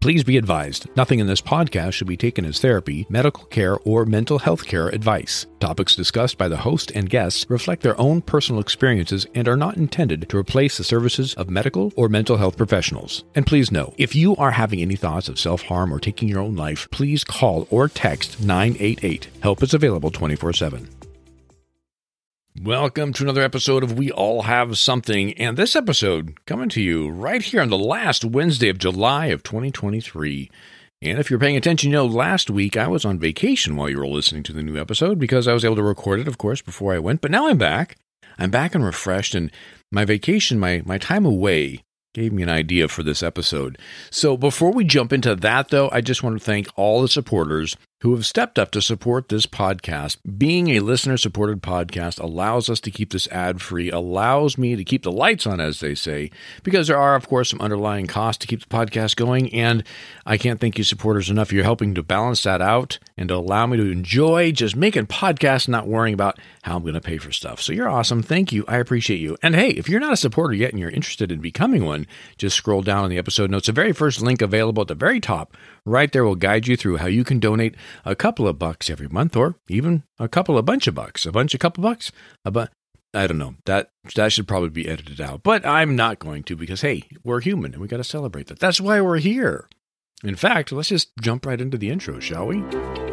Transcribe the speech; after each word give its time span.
Please 0.00 0.24
be 0.24 0.38
advised 0.38 0.88
nothing 0.96 1.18
in 1.18 1.26
this 1.26 1.42
podcast 1.42 1.92
should 1.92 2.06
be 2.06 2.16
taken 2.16 2.46
as 2.46 2.58
therapy, 2.58 3.06
medical 3.10 3.44
care, 3.44 3.76
or 3.84 4.06
mental 4.06 4.38
health 4.38 4.64
care 4.64 4.88
advice. 4.88 5.44
Topics 5.60 5.94
discussed 5.94 6.38
by 6.38 6.48
the 6.48 6.56
host 6.56 6.90
and 6.92 7.10
guests 7.10 7.44
reflect 7.50 7.82
their 7.82 8.00
own 8.00 8.22
personal 8.22 8.62
experiences 8.62 9.26
and 9.34 9.46
are 9.46 9.58
not 9.58 9.76
intended 9.76 10.26
to 10.30 10.38
replace 10.38 10.78
the 10.78 10.84
services 10.84 11.34
of 11.34 11.50
medical 11.50 11.92
or 11.96 12.08
mental 12.08 12.38
health 12.38 12.56
professionals. 12.56 13.24
And 13.34 13.46
please 13.46 13.70
know 13.70 13.92
if 13.98 14.14
you 14.14 14.34
are 14.36 14.52
having 14.52 14.80
any 14.80 14.96
thoughts 14.96 15.28
of 15.28 15.38
self 15.38 15.60
harm 15.60 15.92
or 15.92 16.00
taking 16.00 16.28
your 16.28 16.40
own 16.40 16.56
life, 16.56 16.88
please 16.90 17.22
call 17.22 17.68
or 17.70 17.86
text 17.86 18.40
988. 18.40 19.28
Help 19.42 19.62
is 19.62 19.74
available 19.74 20.10
24 20.10 20.54
7. 20.54 20.99
Welcome 22.62 23.14
to 23.14 23.22
another 23.22 23.40
episode 23.40 23.82
of 23.82 23.96
We 23.96 24.10
All 24.10 24.42
Have 24.42 24.76
Something, 24.76 25.32
and 25.38 25.56
this 25.56 25.74
episode 25.74 26.44
coming 26.44 26.68
to 26.68 26.82
you 26.82 27.08
right 27.08 27.40
here 27.40 27.62
on 27.62 27.70
the 27.70 27.78
last 27.78 28.22
Wednesday 28.22 28.68
of 28.68 28.76
July 28.76 29.26
of 29.26 29.42
2023. 29.42 30.50
And 31.00 31.18
if 31.18 31.30
you're 31.30 31.38
paying 31.38 31.56
attention, 31.56 31.90
you 31.90 31.96
know 31.96 32.04
last 32.04 32.50
week 32.50 32.76
I 32.76 32.86
was 32.86 33.06
on 33.06 33.18
vacation 33.18 33.76
while 33.76 33.88
you 33.88 33.96
were 33.96 34.06
listening 34.06 34.42
to 34.42 34.52
the 34.52 34.62
new 34.62 34.78
episode 34.78 35.18
because 35.18 35.48
I 35.48 35.54
was 35.54 35.64
able 35.64 35.76
to 35.76 35.82
record 35.82 36.20
it, 36.20 36.28
of 36.28 36.36
course, 36.36 36.60
before 36.60 36.92
I 36.92 36.98
went. 36.98 37.22
But 37.22 37.30
now 37.30 37.48
I'm 37.48 37.56
back. 37.56 37.96
I'm 38.38 38.50
back 38.50 38.74
and 38.74 38.84
refreshed, 38.84 39.34
and 39.34 39.50
my 39.90 40.04
vacation, 40.04 40.58
my 40.58 40.82
my 40.84 40.98
time 40.98 41.24
away, 41.24 41.82
gave 42.12 42.30
me 42.30 42.42
an 42.42 42.50
idea 42.50 42.88
for 42.88 43.02
this 43.02 43.22
episode. 43.22 43.78
So 44.10 44.36
before 44.36 44.72
we 44.72 44.84
jump 44.84 45.14
into 45.14 45.34
that, 45.34 45.70
though, 45.70 45.88
I 45.92 46.02
just 46.02 46.22
want 46.22 46.38
to 46.38 46.44
thank 46.44 46.68
all 46.76 47.00
the 47.00 47.08
supporters 47.08 47.74
who 48.00 48.14
have 48.14 48.24
stepped 48.24 48.58
up 48.58 48.70
to 48.70 48.80
support 48.80 49.28
this 49.28 49.46
podcast. 49.46 50.16
Being 50.38 50.68
a 50.68 50.80
listener 50.80 51.16
supported 51.16 51.62
podcast 51.62 52.18
allows 52.18 52.70
us 52.70 52.80
to 52.80 52.90
keep 52.90 53.12
this 53.12 53.28
ad 53.28 53.60
free, 53.60 53.90
allows 53.90 54.56
me 54.56 54.74
to 54.74 54.84
keep 54.84 55.02
the 55.02 55.12
lights 55.12 55.46
on, 55.46 55.60
as 55.60 55.80
they 55.80 55.94
say, 55.94 56.30
because 56.62 56.88
there 56.88 56.98
are, 56.98 57.14
of 57.14 57.28
course, 57.28 57.50
some 57.50 57.60
underlying 57.60 58.06
costs 58.06 58.40
to 58.40 58.46
keep 58.46 58.60
the 58.60 58.74
podcast 58.74 59.16
going. 59.16 59.52
And 59.54 59.84
I 60.24 60.38
can't 60.38 60.60
thank 60.60 60.78
you, 60.78 60.84
supporters, 60.84 61.28
enough. 61.28 61.52
You're 61.52 61.64
helping 61.64 61.94
to 61.94 62.02
balance 62.02 62.42
that 62.44 62.62
out 62.62 62.98
and 63.18 63.28
to 63.28 63.36
allow 63.36 63.66
me 63.66 63.76
to 63.76 63.90
enjoy 63.90 64.50
just 64.52 64.76
making 64.76 65.06
podcasts, 65.06 65.68
not 65.68 65.86
worrying 65.86 66.14
about 66.14 66.38
how 66.62 66.76
I'm 66.76 66.82
going 66.82 66.94
to 66.94 67.00
pay 67.02 67.18
for 67.18 67.32
stuff. 67.32 67.60
So 67.60 67.74
you're 67.74 67.88
awesome. 67.88 68.22
Thank 68.22 68.50
you. 68.50 68.64
I 68.66 68.78
appreciate 68.78 69.20
you. 69.20 69.36
And 69.42 69.54
hey, 69.54 69.70
if 69.70 69.88
you're 69.90 70.00
not 70.00 70.14
a 70.14 70.16
supporter 70.16 70.54
yet 70.54 70.70
and 70.70 70.80
you're 70.80 70.90
interested 70.90 71.30
in 71.30 71.40
becoming 71.40 71.84
one, 71.84 72.06
just 72.38 72.56
scroll 72.56 72.80
down 72.80 73.04
in 73.04 73.10
the 73.10 73.18
episode 73.18 73.50
notes. 73.50 73.66
The 73.66 73.72
very 73.72 73.92
first 73.92 74.22
link 74.22 74.40
available 74.40 74.80
at 74.80 74.88
the 74.88 74.94
very 74.94 75.20
top 75.20 75.54
right 75.84 76.10
there 76.12 76.24
will 76.24 76.34
guide 76.34 76.66
you 76.66 76.76
through 76.76 76.98
how 76.98 77.06
you 77.06 77.24
can 77.24 77.40
donate 77.40 77.74
a 78.04 78.14
couple 78.14 78.46
of 78.46 78.58
bucks 78.58 78.90
every 78.90 79.08
month 79.08 79.36
or 79.36 79.56
even 79.68 80.02
a 80.18 80.28
couple 80.28 80.58
of 80.58 80.64
bunch 80.64 80.86
of 80.86 80.94
bucks, 80.94 81.26
a 81.26 81.32
bunch 81.32 81.54
of 81.54 81.60
couple 81.60 81.82
bucks, 81.82 82.12
a 82.44 82.50
bu- 82.50 82.66
I 83.12 83.26
don't 83.26 83.38
know. 83.38 83.56
That 83.64 83.90
that 84.14 84.32
should 84.32 84.46
probably 84.46 84.70
be 84.70 84.88
edited 84.88 85.20
out. 85.20 85.42
But 85.42 85.66
I'm 85.66 85.96
not 85.96 86.18
going 86.18 86.44
to 86.44 86.56
because 86.56 86.82
hey, 86.82 87.04
we're 87.24 87.40
human 87.40 87.72
and 87.72 87.82
we 87.82 87.88
got 87.88 87.96
to 87.96 88.04
celebrate 88.04 88.46
that. 88.46 88.60
That's 88.60 88.80
why 88.80 89.00
we're 89.00 89.18
here. 89.18 89.68
In 90.22 90.36
fact, 90.36 90.70
let's 90.70 90.90
just 90.90 91.10
jump 91.20 91.46
right 91.46 91.60
into 91.60 91.78
the 91.78 91.90
intro, 91.90 92.20
shall 92.20 92.46
we? 92.46 92.62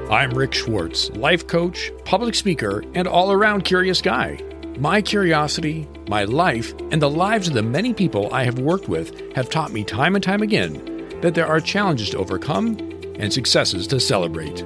I'm 0.10 0.32
Rick 0.32 0.54
Schwartz, 0.54 1.10
life 1.12 1.48
coach, 1.48 1.92
public 2.04 2.36
speaker, 2.36 2.84
and 2.94 3.08
all-around 3.08 3.64
curious 3.64 4.02
guy. 4.02 4.40
My 4.78 5.02
curiosity, 5.02 5.88
my 6.10 6.26
life, 6.26 6.74
and 6.92 7.02
the 7.02 7.10
lives 7.10 7.48
of 7.48 7.54
the 7.54 7.64
many 7.64 7.94
people 7.94 8.32
I 8.34 8.44
have 8.44 8.60
worked 8.60 8.90
with 8.90 9.34
have 9.36 9.50
taught 9.50 9.72
me 9.72 9.86
time 9.86 10.16
and 10.16 10.24
time 10.24 10.42
again 10.42 10.97
that 11.22 11.36
there 11.36 11.48
are 11.48 11.60
challenges 11.60 12.10
to 12.12 12.18
overcome 12.18 12.78
and 13.20 13.32
successes 13.32 13.88
to 13.88 14.00
celebrate. 14.00 14.64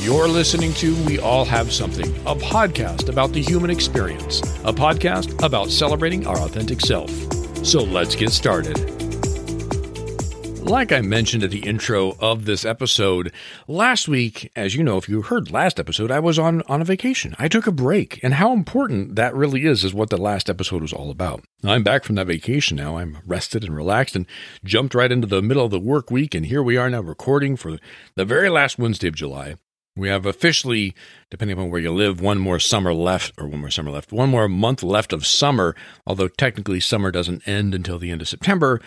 You're 0.00 0.28
listening 0.28 0.72
to 0.74 0.96
We 1.04 1.20
All 1.20 1.44
Have 1.44 1.72
Something, 1.72 2.08
a 2.26 2.34
podcast 2.34 3.08
about 3.08 3.32
the 3.32 3.40
human 3.40 3.70
experience, 3.70 4.40
a 4.64 4.72
podcast 4.72 5.40
about 5.44 5.70
celebrating 5.70 6.26
our 6.26 6.38
authentic 6.38 6.80
self. 6.80 7.10
So 7.64 7.84
let's 7.84 8.16
get 8.16 8.30
started. 8.30 9.01
Like 10.64 10.92
I 10.92 11.00
mentioned 11.00 11.42
at 11.42 11.50
the 11.50 11.66
intro 11.66 12.16
of 12.20 12.44
this 12.44 12.64
episode, 12.64 13.32
last 13.66 14.08
week, 14.08 14.50
as 14.56 14.74
you 14.74 14.82
know, 14.82 14.96
if 14.96 15.08
you 15.08 15.20
heard 15.20 15.50
last 15.50 15.78
episode, 15.78 16.10
I 16.10 16.20
was 16.20 16.38
on, 16.38 16.62
on 16.62 16.80
a 16.80 16.84
vacation. 16.84 17.34
I 17.38 17.48
took 17.48 17.66
a 17.66 17.72
break, 17.72 18.20
and 18.22 18.34
how 18.34 18.52
important 18.52 19.16
that 19.16 19.34
really 19.34 19.66
is, 19.66 19.84
is 19.84 19.92
what 19.92 20.08
the 20.08 20.16
last 20.16 20.48
episode 20.48 20.80
was 20.80 20.92
all 20.92 21.10
about. 21.10 21.44
I'm 21.64 21.82
back 21.82 22.04
from 22.04 22.14
that 22.14 22.28
vacation 22.28 22.76
now. 22.76 22.96
I'm 22.96 23.18
rested 23.26 23.64
and 23.64 23.76
relaxed 23.76 24.16
and 24.16 24.24
jumped 24.64 24.94
right 24.94 25.12
into 25.12 25.26
the 25.26 25.42
middle 25.42 25.64
of 25.64 25.72
the 25.72 25.80
work 25.80 26.10
week, 26.10 26.34
and 26.34 26.46
here 26.46 26.62
we 26.62 26.76
are 26.76 26.88
now 26.88 27.00
recording 27.00 27.56
for 27.56 27.78
the 28.14 28.24
very 28.24 28.48
last 28.48 28.78
Wednesday 28.78 29.08
of 29.08 29.16
July. 29.16 29.56
We 29.94 30.08
have 30.08 30.24
officially, 30.24 30.94
depending 31.28 31.58
upon 31.58 31.70
where 31.70 31.80
you 31.80 31.92
live, 31.92 32.20
one 32.20 32.38
more 32.38 32.58
summer 32.58 32.94
left, 32.94 33.34
or 33.36 33.46
one 33.46 33.60
more 33.60 33.70
summer 33.70 33.90
left, 33.90 34.10
one 34.10 34.30
more 34.30 34.48
month 34.48 34.82
left 34.82 35.12
of 35.12 35.26
summer, 35.26 35.76
although 36.06 36.28
technically 36.28 36.80
summer 36.80 37.10
doesn't 37.10 37.46
end 37.46 37.74
until 37.74 37.98
the 37.98 38.10
end 38.10 38.22
of 38.22 38.28
September. 38.28 38.80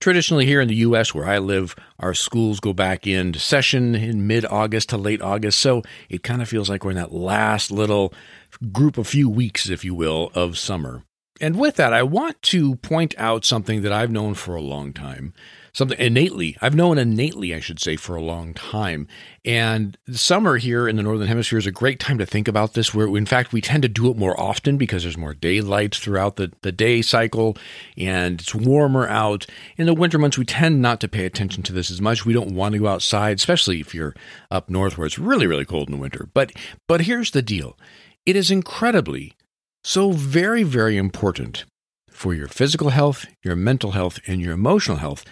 Traditionally, 0.00 0.44
here 0.44 0.60
in 0.60 0.68
the 0.68 0.74
U.S., 0.76 1.14
where 1.14 1.26
I 1.26 1.38
live, 1.38 1.74
our 1.98 2.12
schools 2.12 2.60
go 2.60 2.72
back 2.72 3.06
into 3.06 3.38
session 3.38 3.94
in 3.94 4.26
mid 4.26 4.44
August 4.44 4.90
to 4.90 4.98
late 4.98 5.22
August. 5.22 5.58
So 5.58 5.82
it 6.08 6.22
kind 6.22 6.42
of 6.42 6.48
feels 6.48 6.68
like 6.68 6.84
we're 6.84 6.90
in 6.90 6.96
that 6.96 7.12
last 7.12 7.70
little 7.70 8.12
group 8.72 8.98
of 8.98 9.08
few 9.08 9.28
weeks, 9.28 9.68
if 9.68 9.84
you 9.84 9.94
will, 9.94 10.30
of 10.34 10.58
summer. 10.58 11.02
And 11.40 11.58
with 11.58 11.76
that, 11.76 11.92
I 11.92 12.02
want 12.02 12.40
to 12.42 12.76
point 12.76 13.14
out 13.18 13.44
something 13.44 13.82
that 13.82 13.92
I've 13.92 14.10
known 14.10 14.34
for 14.34 14.54
a 14.54 14.60
long 14.60 14.92
time 14.92 15.34
something 15.76 15.98
innately. 16.00 16.56
I've 16.62 16.74
known 16.74 16.96
innately, 16.96 17.54
I 17.54 17.60
should 17.60 17.78
say, 17.78 17.96
for 17.96 18.16
a 18.16 18.22
long 18.22 18.54
time. 18.54 19.06
And 19.44 19.98
summer 20.10 20.56
here 20.56 20.88
in 20.88 20.96
the 20.96 21.02
Northern 21.02 21.28
Hemisphere 21.28 21.58
is 21.58 21.66
a 21.66 21.70
great 21.70 22.00
time 22.00 22.16
to 22.16 22.24
think 22.24 22.48
about 22.48 22.72
this, 22.72 22.94
where 22.94 23.14
in 23.14 23.26
fact 23.26 23.52
we 23.52 23.60
tend 23.60 23.82
to 23.82 23.88
do 23.88 24.10
it 24.10 24.16
more 24.16 24.38
often 24.40 24.78
because 24.78 25.02
there's 25.02 25.18
more 25.18 25.34
daylight 25.34 25.94
throughout 25.94 26.36
the, 26.36 26.50
the 26.62 26.72
day 26.72 27.02
cycle 27.02 27.58
and 27.98 28.40
it's 28.40 28.54
warmer 28.54 29.06
out. 29.06 29.44
In 29.76 29.84
the 29.84 29.92
winter 29.92 30.18
months, 30.18 30.38
we 30.38 30.46
tend 30.46 30.80
not 30.80 30.98
to 31.00 31.08
pay 31.08 31.26
attention 31.26 31.62
to 31.64 31.74
this 31.74 31.90
as 31.90 32.00
much. 32.00 32.24
We 32.24 32.32
don't 32.32 32.54
want 32.54 32.72
to 32.72 32.78
go 32.78 32.86
outside, 32.86 33.36
especially 33.36 33.78
if 33.78 33.94
you're 33.94 34.14
up 34.50 34.70
north 34.70 34.96
where 34.96 35.06
it's 35.06 35.18
really, 35.18 35.46
really 35.46 35.66
cold 35.66 35.88
in 35.88 35.96
the 35.96 36.00
winter. 36.00 36.30
But 36.32 36.52
but 36.88 37.02
here's 37.02 37.32
the 37.32 37.42
deal. 37.42 37.76
It 38.24 38.34
is 38.34 38.50
incredibly 38.50 39.34
so 39.84 40.12
very, 40.12 40.62
very 40.62 40.96
important 40.96 41.66
for 42.08 42.32
your 42.32 42.48
physical 42.48 42.88
health, 42.88 43.26
your 43.44 43.56
mental 43.56 43.90
health, 43.90 44.20
and 44.26 44.40
your 44.40 44.54
emotional 44.54 44.96
health 44.96 45.22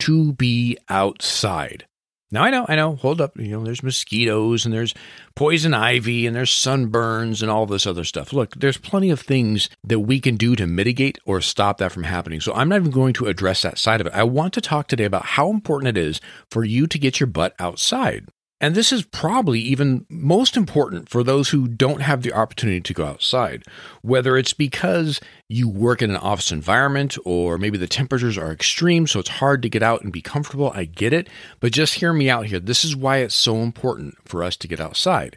to 0.00 0.32
be 0.34 0.76
outside. 0.88 1.86
Now 2.34 2.42
I 2.42 2.50
know, 2.50 2.66
I 2.68 2.74
know, 2.74 2.96
hold 2.96 3.20
up, 3.20 3.38
you 3.38 3.52
know, 3.52 3.62
there's 3.62 3.84
mosquitoes 3.84 4.64
and 4.64 4.74
there's 4.74 4.92
poison 5.36 5.72
ivy 5.72 6.26
and 6.26 6.34
there's 6.34 6.50
sunburns 6.50 7.42
and 7.42 7.50
all 7.50 7.64
this 7.64 7.86
other 7.86 8.02
stuff. 8.02 8.32
Look, 8.32 8.56
there's 8.56 8.76
plenty 8.76 9.10
of 9.10 9.20
things 9.20 9.68
that 9.84 10.00
we 10.00 10.18
can 10.18 10.36
do 10.36 10.56
to 10.56 10.66
mitigate 10.66 11.18
or 11.26 11.40
stop 11.40 11.78
that 11.78 11.92
from 11.92 12.02
happening. 12.02 12.40
So 12.40 12.52
I'm 12.52 12.68
not 12.68 12.80
even 12.80 12.90
going 12.90 13.12
to 13.14 13.26
address 13.26 13.62
that 13.62 13.78
side 13.78 14.00
of 14.00 14.08
it. 14.08 14.14
I 14.14 14.24
want 14.24 14.52
to 14.54 14.60
talk 14.60 14.88
today 14.88 15.04
about 15.04 15.24
how 15.24 15.48
important 15.48 15.96
it 15.96 16.00
is 16.00 16.20
for 16.50 16.64
you 16.64 16.88
to 16.88 16.98
get 16.98 17.20
your 17.20 17.28
butt 17.28 17.54
outside. 17.60 18.26
And 18.64 18.74
this 18.74 18.92
is 18.92 19.02
probably 19.02 19.60
even 19.60 20.06
most 20.08 20.56
important 20.56 21.10
for 21.10 21.22
those 21.22 21.50
who 21.50 21.68
don't 21.68 22.00
have 22.00 22.22
the 22.22 22.32
opportunity 22.32 22.80
to 22.80 22.94
go 22.94 23.04
outside, 23.04 23.62
whether 24.00 24.38
it's 24.38 24.54
because 24.54 25.20
you 25.50 25.68
work 25.68 26.00
in 26.00 26.08
an 26.08 26.16
office 26.16 26.50
environment 26.50 27.18
or 27.26 27.58
maybe 27.58 27.76
the 27.76 27.86
temperatures 27.86 28.38
are 28.38 28.50
extreme, 28.50 29.06
so 29.06 29.20
it's 29.20 29.28
hard 29.28 29.60
to 29.60 29.68
get 29.68 29.82
out 29.82 30.00
and 30.00 30.14
be 30.14 30.22
comfortable. 30.22 30.72
I 30.74 30.86
get 30.86 31.12
it. 31.12 31.28
But 31.60 31.72
just 31.72 31.96
hear 31.96 32.14
me 32.14 32.30
out 32.30 32.46
here. 32.46 32.58
This 32.58 32.86
is 32.86 32.96
why 32.96 33.18
it's 33.18 33.34
so 33.34 33.56
important 33.56 34.16
for 34.24 34.42
us 34.42 34.56
to 34.56 34.66
get 34.66 34.80
outside. 34.80 35.36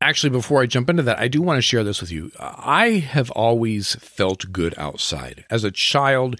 Actually, 0.00 0.30
before 0.30 0.62
I 0.62 0.66
jump 0.66 0.88
into 0.88 1.02
that, 1.02 1.18
I 1.18 1.26
do 1.26 1.42
want 1.42 1.58
to 1.58 1.62
share 1.62 1.82
this 1.82 2.00
with 2.00 2.12
you. 2.12 2.30
I 2.38 2.90
have 2.90 3.32
always 3.32 3.96
felt 3.96 4.52
good 4.52 4.72
outside. 4.78 5.44
As 5.50 5.64
a 5.64 5.72
child, 5.72 6.38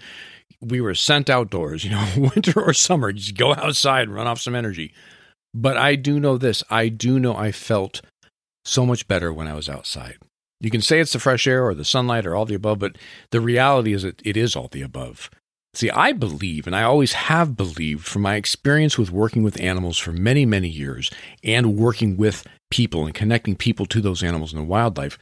we 0.61 0.79
were 0.79 0.95
sent 0.95 1.29
outdoors, 1.29 1.83
you 1.83 1.89
know, 1.89 2.07
winter 2.17 2.61
or 2.61 2.73
summer, 2.73 3.11
just 3.11 3.35
go 3.35 3.53
outside 3.53 4.03
and 4.03 4.15
run 4.15 4.27
off 4.27 4.39
some 4.39 4.55
energy. 4.55 4.93
But 5.53 5.77
I 5.77 5.95
do 5.95 6.19
know 6.19 6.37
this 6.37 6.63
I 6.69 6.89
do 6.89 7.19
know 7.19 7.35
I 7.35 7.51
felt 7.51 8.01
so 8.65 8.85
much 8.85 9.07
better 9.07 9.33
when 9.33 9.47
I 9.47 9.55
was 9.55 9.69
outside. 9.69 10.17
You 10.61 10.69
can 10.69 10.81
say 10.81 10.99
it's 10.99 11.13
the 11.13 11.19
fresh 11.19 11.47
air 11.47 11.65
or 11.65 11.73
the 11.73 11.85
sunlight 11.85 12.25
or 12.25 12.35
all 12.35 12.45
the 12.45 12.55
above, 12.55 12.79
but 12.79 12.97
the 13.31 13.41
reality 13.41 13.93
is 13.93 14.03
that 14.03 14.21
it 14.25 14.35
is 14.35 14.55
all 14.55 14.67
the 14.67 14.81
above. 14.81 15.29
See, 15.73 15.89
I 15.89 16.11
believe, 16.11 16.65
and 16.67 16.75
I 16.75 16.83
always 16.83 17.13
have 17.13 17.55
believed 17.55 18.05
from 18.05 18.23
my 18.23 18.35
experience 18.35 18.97
with 18.97 19.11
working 19.11 19.43
with 19.43 19.61
animals 19.61 19.97
for 19.97 20.11
many, 20.11 20.45
many 20.45 20.67
years 20.67 21.11
and 21.43 21.77
working 21.77 22.17
with 22.17 22.45
people 22.71 23.05
and 23.05 23.13
connecting 23.13 23.55
people 23.55 23.85
to 23.85 24.01
those 24.01 24.23
animals 24.23 24.51
and 24.51 24.61
the 24.61 24.65
wildlife, 24.65 25.17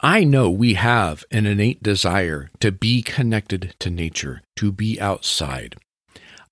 I 0.00 0.24
know 0.24 0.50
we 0.50 0.74
have 0.74 1.24
an 1.30 1.46
innate 1.46 1.82
desire 1.82 2.50
to 2.60 2.70
be 2.72 3.02
connected 3.02 3.74
to 3.80 3.90
nature, 3.90 4.42
to 4.56 4.70
be 4.70 5.00
outside. 5.00 5.76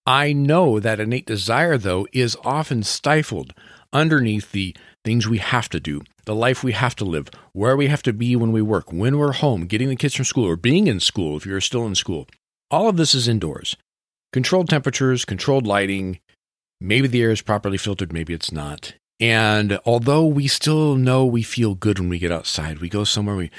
I 0.09 0.33
know 0.33 0.81
that 0.81 1.01
innate 1.01 1.27
desire, 1.27 1.77
though, 1.77 2.07
is 2.15 2.35
often 2.43 2.83
stifled 2.83 3.53
underneath 3.93 4.53
the 4.53 4.75
things 5.05 5.29
we 5.29 5.37
have 5.37 5.69
to 5.69 5.81
do, 5.81 6.01
the 6.25 6.35
life 6.35 6.65
we 6.65 6.73
have 6.73 6.97
to 6.97 7.05
live, 7.05 7.29
where 7.53 7.77
we 7.77 7.89
have 7.89 8.03
to 8.05 8.15
be 8.15 8.35
when 8.35 8.51
we 8.51 8.63
work, 8.63 8.91
when 8.91 9.19
we're 9.19 9.33
home, 9.33 9.67
getting 9.67 9.91
the 9.91 9.97
kids 9.97 10.15
from 10.15 10.25
school, 10.25 10.47
or 10.47 10.57
being 10.57 10.87
in 10.87 10.99
school 10.99 11.37
if 11.37 11.45
you're 11.45 11.61
still 11.61 11.87
in 11.87 11.95
school. 11.95 12.27
All 12.71 12.89
of 12.89 12.97
this 12.97 13.15
is 13.15 13.29
indoors. 13.29 13.77
Controlled 14.33 14.71
temperatures, 14.71 15.27
controlled 15.27 15.67
lighting, 15.67 16.21
maybe 16.81 17.07
the 17.07 17.21
air 17.21 17.31
is 17.31 17.43
properly 17.43 17.77
filtered, 17.77 18.11
maybe 18.11 18.33
it's 18.33 18.51
not. 18.51 18.95
And 19.21 19.79
although 19.85 20.25
we 20.25 20.49
still 20.49 20.95
know 20.95 21.27
we 21.27 21.43
feel 21.43 21.75
good 21.75 21.99
when 21.99 22.09
we 22.09 22.19
get 22.19 22.33
outside, 22.33 22.79
we 22.79 22.89
go 22.89 23.05
somewhere, 23.05 23.37
we 23.37 23.51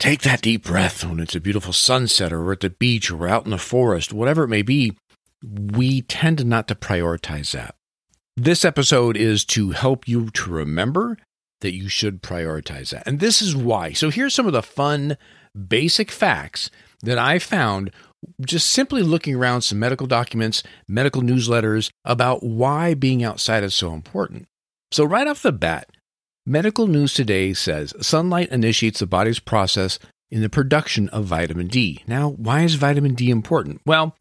take 0.00 0.22
that 0.22 0.42
deep 0.42 0.64
breath 0.64 1.04
when 1.04 1.20
it's 1.20 1.36
a 1.36 1.40
beautiful 1.40 1.72
sunset, 1.72 2.32
or 2.32 2.44
we're 2.44 2.54
at 2.54 2.60
the 2.60 2.70
beach, 2.70 3.12
or 3.12 3.16
we're 3.16 3.28
out 3.28 3.44
in 3.44 3.52
the 3.52 3.58
forest, 3.58 4.12
whatever 4.12 4.42
it 4.42 4.48
may 4.48 4.62
be, 4.62 4.96
we 5.42 6.02
tend 6.02 6.44
not 6.46 6.68
to 6.68 6.74
prioritize 6.74 7.52
that. 7.52 7.74
This 8.36 8.64
episode 8.64 9.16
is 9.16 9.44
to 9.46 9.70
help 9.70 10.08
you 10.08 10.30
to 10.30 10.50
remember 10.50 11.18
that 11.60 11.74
you 11.74 11.88
should 11.88 12.22
prioritize 12.22 12.90
that. 12.90 13.06
And 13.06 13.20
this 13.20 13.42
is 13.42 13.54
why. 13.54 13.92
So 13.92 14.10
here's 14.10 14.34
some 14.34 14.46
of 14.46 14.52
the 14.52 14.62
fun, 14.62 15.16
basic 15.68 16.10
facts 16.10 16.70
that 17.02 17.18
I 17.18 17.38
found 17.38 17.90
just 18.40 18.70
simply 18.70 19.02
looking 19.02 19.34
around 19.34 19.62
some 19.62 19.78
medical 19.78 20.06
documents, 20.06 20.62
medical 20.88 21.22
newsletters 21.22 21.90
about 22.04 22.42
why 22.42 22.94
being 22.94 23.24
outside 23.24 23.64
is 23.64 23.74
so 23.74 23.92
important. 23.92 24.46
So, 24.92 25.04
right 25.04 25.26
off 25.26 25.42
the 25.42 25.52
bat, 25.52 25.88
Medical 26.46 26.86
News 26.86 27.14
Today 27.14 27.54
says 27.54 27.94
sunlight 28.00 28.50
initiates 28.50 29.00
the 29.00 29.06
body's 29.06 29.38
process 29.38 29.98
in 30.30 30.40
the 30.40 30.48
production 30.48 31.08
of 31.08 31.24
vitamin 31.24 31.68
D. 31.68 32.02
Now, 32.06 32.30
why 32.30 32.62
is 32.62 32.74
vitamin 32.74 33.14
D 33.14 33.30
important? 33.30 33.80
Well, 33.86 34.16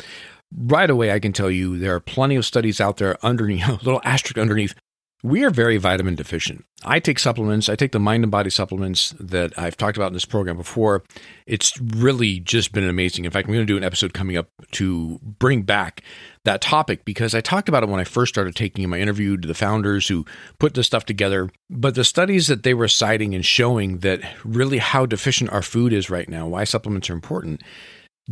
right 0.55 0.89
away, 0.89 1.11
I 1.11 1.19
can 1.19 1.33
tell 1.33 1.51
you 1.51 1.77
there 1.77 1.95
are 1.95 1.99
plenty 1.99 2.35
of 2.35 2.45
studies 2.45 2.81
out 2.81 2.97
there 2.97 3.23
underneath, 3.25 3.67
a 3.67 3.73
little 3.73 4.01
asterisk 4.03 4.37
underneath, 4.37 4.75
we 5.23 5.43
are 5.43 5.51
very 5.51 5.77
vitamin 5.77 6.15
deficient. 6.15 6.65
I 6.83 6.99
take 6.99 7.19
supplements. 7.19 7.69
I 7.69 7.75
take 7.75 7.91
the 7.91 7.99
mind 7.99 8.23
and 8.23 8.31
body 8.31 8.49
supplements 8.49 9.13
that 9.19 9.57
I've 9.57 9.77
talked 9.77 9.95
about 9.95 10.07
in 10.07 10.13
this 10.13 10.25
program 10.25 10.57
before. 10.57 11.03
It's 11.45 11.79
really 11.79 12.39
just 12.39 12.71
been 12.71 12.87
amazing. 12.87 13.25
In 13.25 13.31
fact, 13.31 13.47
I'm 13.47 13.53
going 13.53 13.65
to 13.65 13.71
do 13.71 13.77
an 13.77 13.83
episode 13.83 14.13
coming 14.13 14.35
up 14.35 14.47
to 14.71 15.19
bring 15.21 15.61
back 15.61 16.01
that 16.43 16.61
topic 16.61 17.05
because 17.05 17.35
I 17.35 17.41
talked 17.41 17.69
about 17.69 17.83
it 17.83 17.89
when 17.89 17.99
I 17.99 18.03
first 18.03 18.33
started 18.33 18.55
taking 18.55 18.81
them. 18.81 18.93
I 18.93 18.99
interviewed 18.99 19.43
the 19.43 19.53
founders 19.53 20.07
who 20.07 20.25
put 20.57 20.73
this 20.73 20.87
stuff 20.87 21.05
together. 21.05 21.51
But 21.69 21.93
the 21.93 22.03
studies 22.03 22.47
that 22.47 22.63
they 22.63 22.73
were 22.73 22.87
citing 22.87 23.35
and 23.35 23.45
showing 23.45 23.99
that 23.99 24.21
really 24.43 24.79
how 24.79 25.05
deficient 25.05 25.51
our 25.51 25.61
food 25.61 25.93
is 25.93 26.09
right 26.09 26.27
now, 26.27 26.47
why 26.47 26.63
supplements 26.63 27.11
are 27.11 27.13
important. 27.13 27.61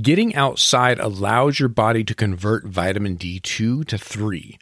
Getting 0.01 0.35
outside 0.35 0.99
allows 0.99 1.59
your 1.59 1.69
body 1.69 2.03
to 2.03 2.15
convert 2.15 2.65
vitamin 2.65 3.17
D2 3.17 3.85
to 3.87 3.97
3 3.97 4.59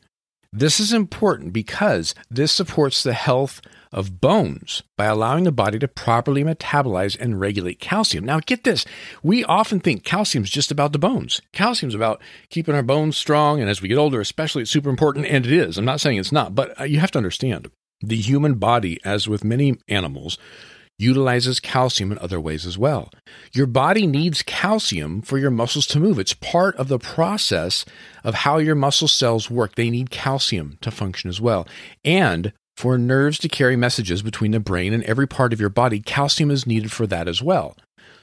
this 0.53 0.79
is 0.79 0.93
important 0.93 1.53
because 1.53 2.15
this 2.31 2.51
supports 2.51 3.03
the 3.03 3.13
health 3.13 3.61
of 3.91 4.19
bones 4.19 4.83
by 4.97 5.05
allowing 5.05 5.43
the 5.43 5.51
body 5.51 5.77
to 5.79 5.87
properly 5.87 6.43
metabolize 6.43 7.19
and 7.19 7.39
regulate 7.39 7.79
calcium. 7.79 8.25
Now, 8.25 8.39
get 8.39 8.63
this 8.63 8.85
we 9.23 9.43
often 9.43 9.79
think 9.79 10.03
calcium 10.03 10.43
is 10.43 10.49
just 10.49 10.71
about 10.71 10.93
the 10.93 10.99
bones. 10.99 11.41
Calcium 11.53 11.89
is 11.89 11.95
about 11.95 12.21
keeping 12.49 12.75
our 12.75 12.83
bones 12.83 13.17
strong, 13.17 13.59
and 13.59 13.69
as 13.69 13.81
we 13.81 13.87
get 13.87 13.97
older, 13.97 14.21
especially, 14.21 14.63
it's 14.63 14.71
super 14.71 14.89
important, 14.89 15.25
and 15.25 15.45
it 15.45 15.51
is. 15.51 15.77
I'm 15.77 15.85
not 15.85 16.01
saying 16.01 16.17
it's 16.17 16.31
not, 16.31 16.55
but 16.55 16.79
uh, 16.79 16.83
you 16.85 16.99
have 16.99 17.11
to 17.11 17.19
understand 17.19 17.69
the 18.01 18.17
human 18.17 18.55
body, 18.55 18.99
as 19.03 19.27
with 19.27 19.43
many 19.43 19.77
animals, 19.87 20.37
utilizes 20.99 21.59
calcium 21.59 22.11
in 22.11 22.17
other 22.19 22.39
ways 22.39 22.65
as 22.65 22.77
well. 22.77 23.09
Your 23.53 23.67
body 23.67 24.07
needs 24.07 24.41
calcium 24.41 25.21
for 25.21 25.37
your 25.37 25.51
muscles 25.51 25.85
to 25.87 25.99
move. 25.99 26.17
It's 26.17 26.33
part 26.33 26.75
of 26.77 26.87
the 26.87 26.99
process 26.99 27.85
of 28.23 28.33
how 28.33 28.57
your 28.57 28.75
muscle 28.75 29.07
cells 29.07 29.49
work. 29.49 29.75
They 29.75 29.89
need 29.89 30.09
calcium 30.09 30.77
to 30.81 30.91
function 30.91 31.29
as 31.29 31.39
well. 31.39 31.67
And 32.03 32.51
for 32.75 32.97
nerves 32.97 33.39
to 33.39 33.49
carry 33.49 33.75
messages 33.75 34.21
between 34.21 34.51
the 34.51 34.59
brain 34.59 34.93
and 34.93 35.03
every 35.03 35.27
part 35.27 35.53
of 35.53 35.59
your 35.59 35.69
body, 35.69 35.99
calcium 35.99 36.51
is 36.51 36.67
needed 36.67 36.91
for 36.91 37.07
that 37.07 37.27
as 37.27 37.41
well. 37.41 37.75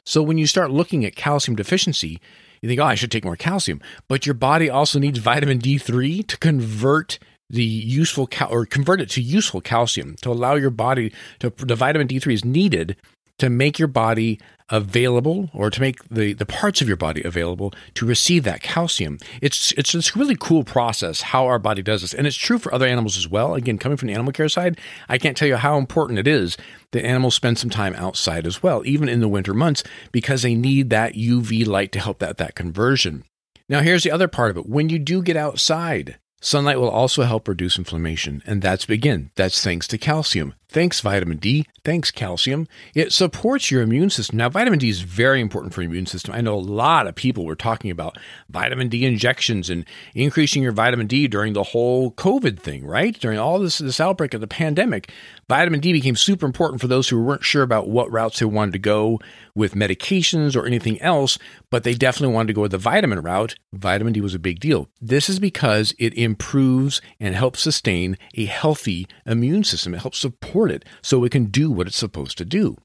So 0.05 0.23
when 0.23 0.38
you 0.38 0.47
start 0.47 0.70
looking 0.70 1.05
at 1.05 1.17
calcium 1.17 1.56
deficiency, 1.56 2.20
you 2.61 2.69
think, 2.69 2.81
oh, 2.81 2.85
I 2.85 2.94
should 2.94 3.11
take 3.11 3.25
more 3.25 3.37
calcium. 3.37 3.81
But 4.09 4.27
your 4.27 4.35
body 4.35 4.70
also 4.70 4.99
needs 4.99 5.19
vitamin 5.19 5.59
D3 5.59 6.27
to 6.27 6.38
convert 6.38 7.19
the 7.50 7.64
useful 7.64 8.26
cal- 8.26 8.50
or 8.50 8.67
convert 8.67 9.00
it 9.00 9.11
to 9.11 9.23
useful 9.23 9.61
calcium 9.61 10.17
to 10.23 10.31
allow 10.31 10.55
your 10.55 10.70
body 10.70 11.12
to 11.41 11.50
the 11.50 11.76
vitamin 11.76 12.08
D3 12.08 12.32
is 12.32 12.44
needed 12.44 12.96
to 13.38 13.50
make 13.50 13.79
your 13.79 13.88
body 13.88 14.38
available 14.70 15.50
or 15.52 15.69
to 15.69 15.81
make 15.81 16.02
the, 16.08 16.32
the 16.32 16.46
parts 16.46 16.81
of 16.81 16.88
your 16.88 16.96
body 16.96 17.23
available 17.23 17.73
to 17.94 18.06
receive 18.06 18.44
that 18.44 18.62
calcium. 18.62 19.19
It's 19.43 19.73
it's 19.73 19.93
this 19.93 20.17
really 20.17 20.37
cool 20.38 20.64
process 20.64 21.20
how 21.20 21.46
our 21.46 21.58
body 21.58 21.82
does 21.82 22.00
this. 22.00 22.14
And 22.14 22.26
it's 22.26 22.37
true 22.37 22.58
for 22.58 22.73
other 22.73 22.87
animals 22.87 23.17
as 23.17 23.29
well. 23.29 23.55
Again, 23.55 23.79
coming 23.79 23.99
from 23.99 24.08
the 24.08 24.14
animal 24.14 24.32
care 24.32 24.49
side, 24.49 24.81
I 25.08 25.19
can't 25.19 25.37
tell 25.37 25.49
you 25.49 25.56
how 25.56 25.76
important 25.76 26.19
it 26.19 26.26
is 26.26 26.56
that 26.93 27.05
animals 27.05 27.35
spend 27.35 27.58
some 27.58 27.70
time 27.70 27.94
outside 27.96 28.46
as 28.46 28.62
well, 28.62 28.82
even 28.87 29.08
in 29.08 29.20
the 29.20 29.29
winter 29.29 29.52
months, 29.52 29.82
because 30.12 30.43
they 30.43 30.55
need 30.55 30.91
that 30.91 31.14
UV 31.14 31.67
light 31.67 31.93
to 31.93 32.00
help 32.00 32.20
that 32.20 32.38
that 32.38 32.55
conversion. 32.55 33.25
Now 33.69 33.81
here's 33.81 34.05
the 34.05 34.11
other 34.11 34.29
part 34.29 34.50
of 34.50 34.56
it. 34.56 34.69
When 34.69 34.88
you 34.88 34.99
do 34.99 35.23
get 35.23 35.37
outside, 35.37 36.19
Sunlight 36.44 36.79
will 36.79 36.91
also 36.91 37.23
help 37.23 37.49
reduce 37.49 37.79
inflammation, 37.79 38.43
and 38.44 38.61
that's 38.61 38.87
again, 38.87 39.31
that's 39.35 39.64
thanks 39.64 39.88
to 39.88 39.96
calcium. 39.96 40.52
Thanks, 40.75 40.99
vitamin 40.99 41.37
D. 41.37 41.69
Thanks, 41.85 42.11
calcium. 42.11 42.67
It 42.97 43.12
supports 43.12 43.71
your 43.71 43.81
immune 43.81 44.11
system. 44.11 44.38
Now, 44.38 44.49
vitamin 44.49 44.81
D 44.81 44.88
is 44.88 45.03
very 45.03 45.41
important 45.41 45.73
for 45.73 45.82
your 45.82 45.91
immune 45.93 46.06
system. 46.06 46.35
I 46.35 46.41
know 46.41 46.55
a 46.55 46.56
lot 46.56 47.06
of 47.06 47.15
people 47.15 47.44
were 47.44 47.55
talking 47.55 47.93
about 47.93 48.19
vitamin 48.50 48.88
D 48.88 49.05
injections 49.05 49.71
and 49.71 49.85
increasing 50.17 50.65
your 50.65 50.73
vitamin 50.73 51.06
D 51.06 51.29
during 51.29 51.53
the 51.53 51.62
whole 51.62 52.11
COVID 52.11 52.59
thing, 52.59 52.85
right? 52.85 53.17
During 53.21 53.38
all 53.38 53.61
this, 53.61 53.79
this 53.79 54.00
outbreak 54.00 54.35
of 54.35 54.41
the 54.41 54.49
pandemic, 54.49 55.12
vitamin 55.49 55.79
D 55.79 55.93
became 55.93 56.17
super 56.17 56.44
important 56.44 56.81
for 56.81 56.88
those 56.88 57.09
who 57.09 57.23
weren't 57.23 57.44
sure 57.44 57.62
about 57.62 57.88
what 57.88 58.11
routes 58.11 58.41
they 58.41 58.47
wanted 58.47 58.73
to 58.73 58.81
go 58.81 59.20
with 59.55 59.75
medications 59.77 60.56
or 60.56 60.67
anything 60.67 61.00
else, 61.00 61.38
but 61.70 61.85
they 61.85 61.94
definitely 61.94 62.35
wanted 62.35 62.49
to 62.49 62.55
go 62.55 62.62
with 62.62 62.73
the 62.73 62.79
vitamin 62.79 63.20
route. 63.20 63.55
Vitamin 63.73 64.12
D 64.12 64.20
was 64.20 64.35
a 64.35 64.41
big 64.41 64.59
deal. 64.59 64.88
This 65.00 65.29
is 65.29 65.38
because 65.38 65.94
it 66.00 66.15
improves 66.15 67.00
and 67.20 67.37
helps 67.37 67.61
sustain 67.61 68.19
a 68.35 68.47
healthy 68.47 69.06
immune 69.25 69.62
system. 69.62 69.94
It 69.94 70.00
helps 70.00 70.19
support 70.19 70.63
support 70.64 70.82
it 70.82 70.88
so 71.02 71.25
it 71.25 71.32
can 71.32 71.46
do 71.46 71.70
what 71.70 71.87
it's 71.87 71.96
supposed 71.96 72.38
to 72.38 72.44
do. 72.44 72.76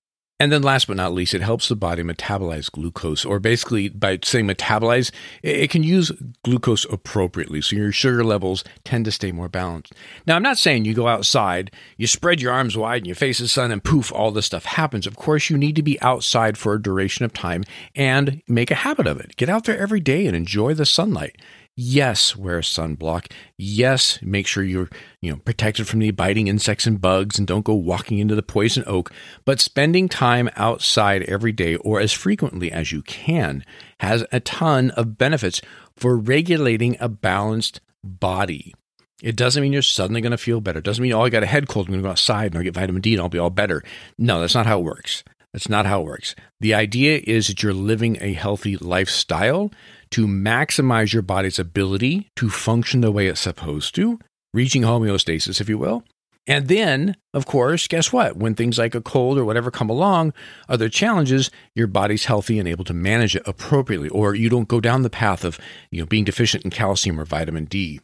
And 0.41 0.53
then 0.53 0.61
last 0.61 0.87
but 0.87 0.95
not 0.95 1.11
least, 1.11 1.33
it 1.33 1.41
helps 1.41 1.67
the 1.67 1.75
body 1.75 2.01
metabolize 2.01 2.71
glucose, 2.71 3.25
or 3.25 3.41
basically 3.41 3.89
by 3.89 4.19
saying 4.23 4.47
metabolize, 4.47 5.11
it 5.43 5.69
can 5.69 5.83
use 5.83 6.13
glucose 6.45 6.85
appropriately. 6.85 7.59
So 7.61 7.75
your 7.75 7.91
sugar 7.91 8.23
levels 8.23 8.63
tend 8.85 9.03
to 9.03 9.11
stay 9.11 9.33
more 9.33 9.49
balanced. 9.49 9.93
Now, 10.25 10.37
I'm 10.37 10.41
not 10.41 10.57
saying 10.57 10.85
you 10.85 10.93
go 10.93 11.09
outside, 11.09 11.71
you 11.97 12.07
spread 12.07 12.41
your 12.41 12.53
arms 12.53 12.77
wide 12.77 13.01
and 13.01 13.07
you 13.07 13.15
face 13.15 13.39
the 13.39 13.49
sun 13.49 13.69
and 13.69 13.83
poof, 13.83 14.13
all 14.13 14.31
this 14.31 14.45
stuff 14.45 14.63
happens. 14.63 15.05
Of 15.05 15.17
course, 15.17 15.49
you 15.49 15.57
need 15.57 15.75
to 15.75 15.83
be 15.83 15.99
outside 16.01 16.57
for 16.57 16.73
a 16.73 16.81
duration 16.81 17.25
of 17.25 17.33
time 17.33 17.65
and 17.93 18.41
make 18.47 18.71
a 18.71 18.75
habit 18.75 19.07
of 19.07 19.19
it. 19.19 19.35
Get 19.35 19.49
out 19.49 19.65
there 19.65 19.77
every 19.77 19.99
day 19.99 20.25
and 20.25 20.37
enjoy 20.37 20.73
the 20.73 20.85
sunlight. 20.85 21.35
Yes, 21.81 22.35
wear 22.35 22.59
sunblock. 22.59 23.31
Yes, 23.55 24.19
make 24.21 24.47
sure 24.47 24.65
you're, 24.65 24.89
you 25.21 25.31
know, 25.31 25.37
protected 25.37 25.87
from 25.87 25.99
the 25.99 26.11
biting 26.11 26.49
insects 26.49 26.85
and 26.85 26.99
bugs 26.99 27.37
and 27.37 27.47
don't 27.47 27.63
go 27.63 27.73
walking 27.73 28.19
into 28.19 28.35
the 28.35 28.43
poison 28.43 28.83
oak. 28.85 29.13
But 29.45 29.61
spending 29.61 30.09
time 30.09 30.49
outside 30.57 31.23
every 31.23 31.53
day 31.53 31.77
or 31.77 32.01
as 32.01 32.11
frequently 32.11 32.69
as 32.69 32.91
you 32.91 33.01
can 33.03 33.63
has 34.01 34.25
a 34.29 34.41
ton 34.41 34.91
of 34.91 35.17
benefits 35.17 35.61
for 35.95 36.17
regulating 36.17 36.97
a 36.99 37.07
balanced 37.07 37.79
body. 38.03 38.75
It 39.23 39.37
doesn't 39.37 39.63
mean 39.63 39.71
you're 39.71 39.81
suddenly 39.81 40.19
going 40.19 40.31
to 40.31 40.37
feel 40.37 40.59
better. 40.59 40.79
It 40.79 40.85
doesn't 40.85 41.01
mean, 41.01 41.13
oh, 41.13 41.21
I 41.21 41.29
got 41.29 41.43
a 41.43 41.45
head 41.45 41.69
cold. 41.69 41.87
I'm 41.87 41.93
going 41.93 42.03
to 42.03 42.07
go 42.07 42.11
outside 42.11 42.47
and 42.47 42.57
I'll 42.57 42.63
get 42.63 42.73
vitamin 42.73 43.01
D 43.01 43.13
and 43.13 43.21
I'll 43.21 43.29
be 43.29 43.39
all 43.39 43.49
better. 43.49 43.83
No, 44.17 44.41
that's 44.41 44.53
not 44.53 44.65
how 44.65 44.79
it 44.79 44.83
works. 44.83 45.23
That's 45.53 45.69
not 45.69 45.85
how 45.85 46.01
it 46.01 46.05
works. 46.05 46.35
The 46.59 46.73
idea 46.73 47.21
is 47.23 47.47
that 47.47 47.63
you're 47.63 47.73
living 47.73 48.17
a 48.21 48.33
healthy 48.33 48.77
lifestyle 48.77 49.71
to 50.11 50.27
maximize 50.27 51.13
your 51.13 51.21
body's 51.21 51.59
ability 51.59 52.29
to 52.35 52.49
function 52.49 53.01
the 53.01 53.11
way 53.11 53.27
it's 53.27 53.39
supposed 53.39 53.95
to, 53.95 54.19
reaching 54.53 54.83
homeostasis, 54.83 55.59
if 55.59 55.69
you 55.69 55.77
will. 55.77 56.03
And 56.47 56.67
then, 56.67 57.15
of 57.33 57.45
course, 57.45 57.87
guess 57.87 58.11
what? 58.11 58.35
When 58.35 58.55
things 58.55 58.79
like 58.79 58.95
a 58.95 59.01
cold 59.01 59.37
or 59.37 59.45
whatever 59.45 59.69
come 59.69 59.89
along, 59.89 60.33
other 60.67 60.89
challenges, 60.89 61.51
your 61.75 61.85
body's 61.85 62.25
healthy 62.25 62.57
and 62.57 62.67
able 62.67 62.85
to 62.85 62.93
manage 62.93 63.35
it 63.35 63.43
appropriately, 63.45 64.09
or 64.09 64.33
you 64.33 64.49
don't 64.49 64.67
go 64.67 64.79
down 64.79 65.03
the 65.03 65.11
path 65.11 65.43
of 65.43 65.59
you 65.91 65.99
know 65.99 66.07
being 66.07 66.23
deficient 66.23 66.63
in 66.63 66.71
calcium 66.71 67.19
or 67.19 67.25
vitamin 67.25 67.65
D. 67.65 67.99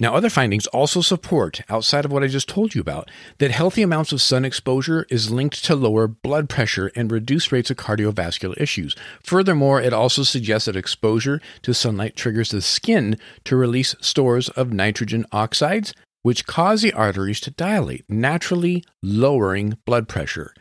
Now, 0.00 0.14
other 0.14 0.30
findings 0.30 0.68
also 0.68 1.00
support, 1.00 1.62
outside 1.68 2.04
of 2.04 2.12
what 2.12 2.22
I 2.22 2.28
just 2.28 2.48
told 2.48 2.74
you 2.74 2.80
about, 2.80 3.10
that 3.38 3.50
healthy 3.50 3.82
amounts 3.82 4.12
of 4.12 4.22
sun 4.22 4.44
exposure 4.44 5.06
is 5.10 5.30
linked 5.30 5.64
to 5.64 5.74
lower 5.74 6.06
blood 6.06 6.48
pressure 6.48 6.92
and 6.94 7.10
reduced 7.10 7.50
rates 7.50 7.70
of 7.70 7.78
cardiovascular 7.78 8.60
issues. 8.60 8.94
Furthermore, 9.24 9.80
it 9.80 9.92
also 9.92 10.22
suggests 10.22 10.66
that 10.66 10.76
exposure 10.76 11.40
to 11.62 11.74
sunlight 11.74 12.14
triggers 12.14 12.50
the 12.50 12.62
skin 12.62 13.18
to 13.44 13.56
release 13.56 13.96
stores 14.00 14.48
of 14.50 14.72
nitrogen 14.72 15.26
oxides, 15.32 15.92
which 16.22 16.46
cause 16.46 16.82
the 16.82 16.92
arteries 16.92 17.40
to 17.40 17.50
dilate, 17.50 18.04
naturally 18.08 18.84
lowering 19.02 19.78
blood 19.84 20.08
pressure. 20.08 20.54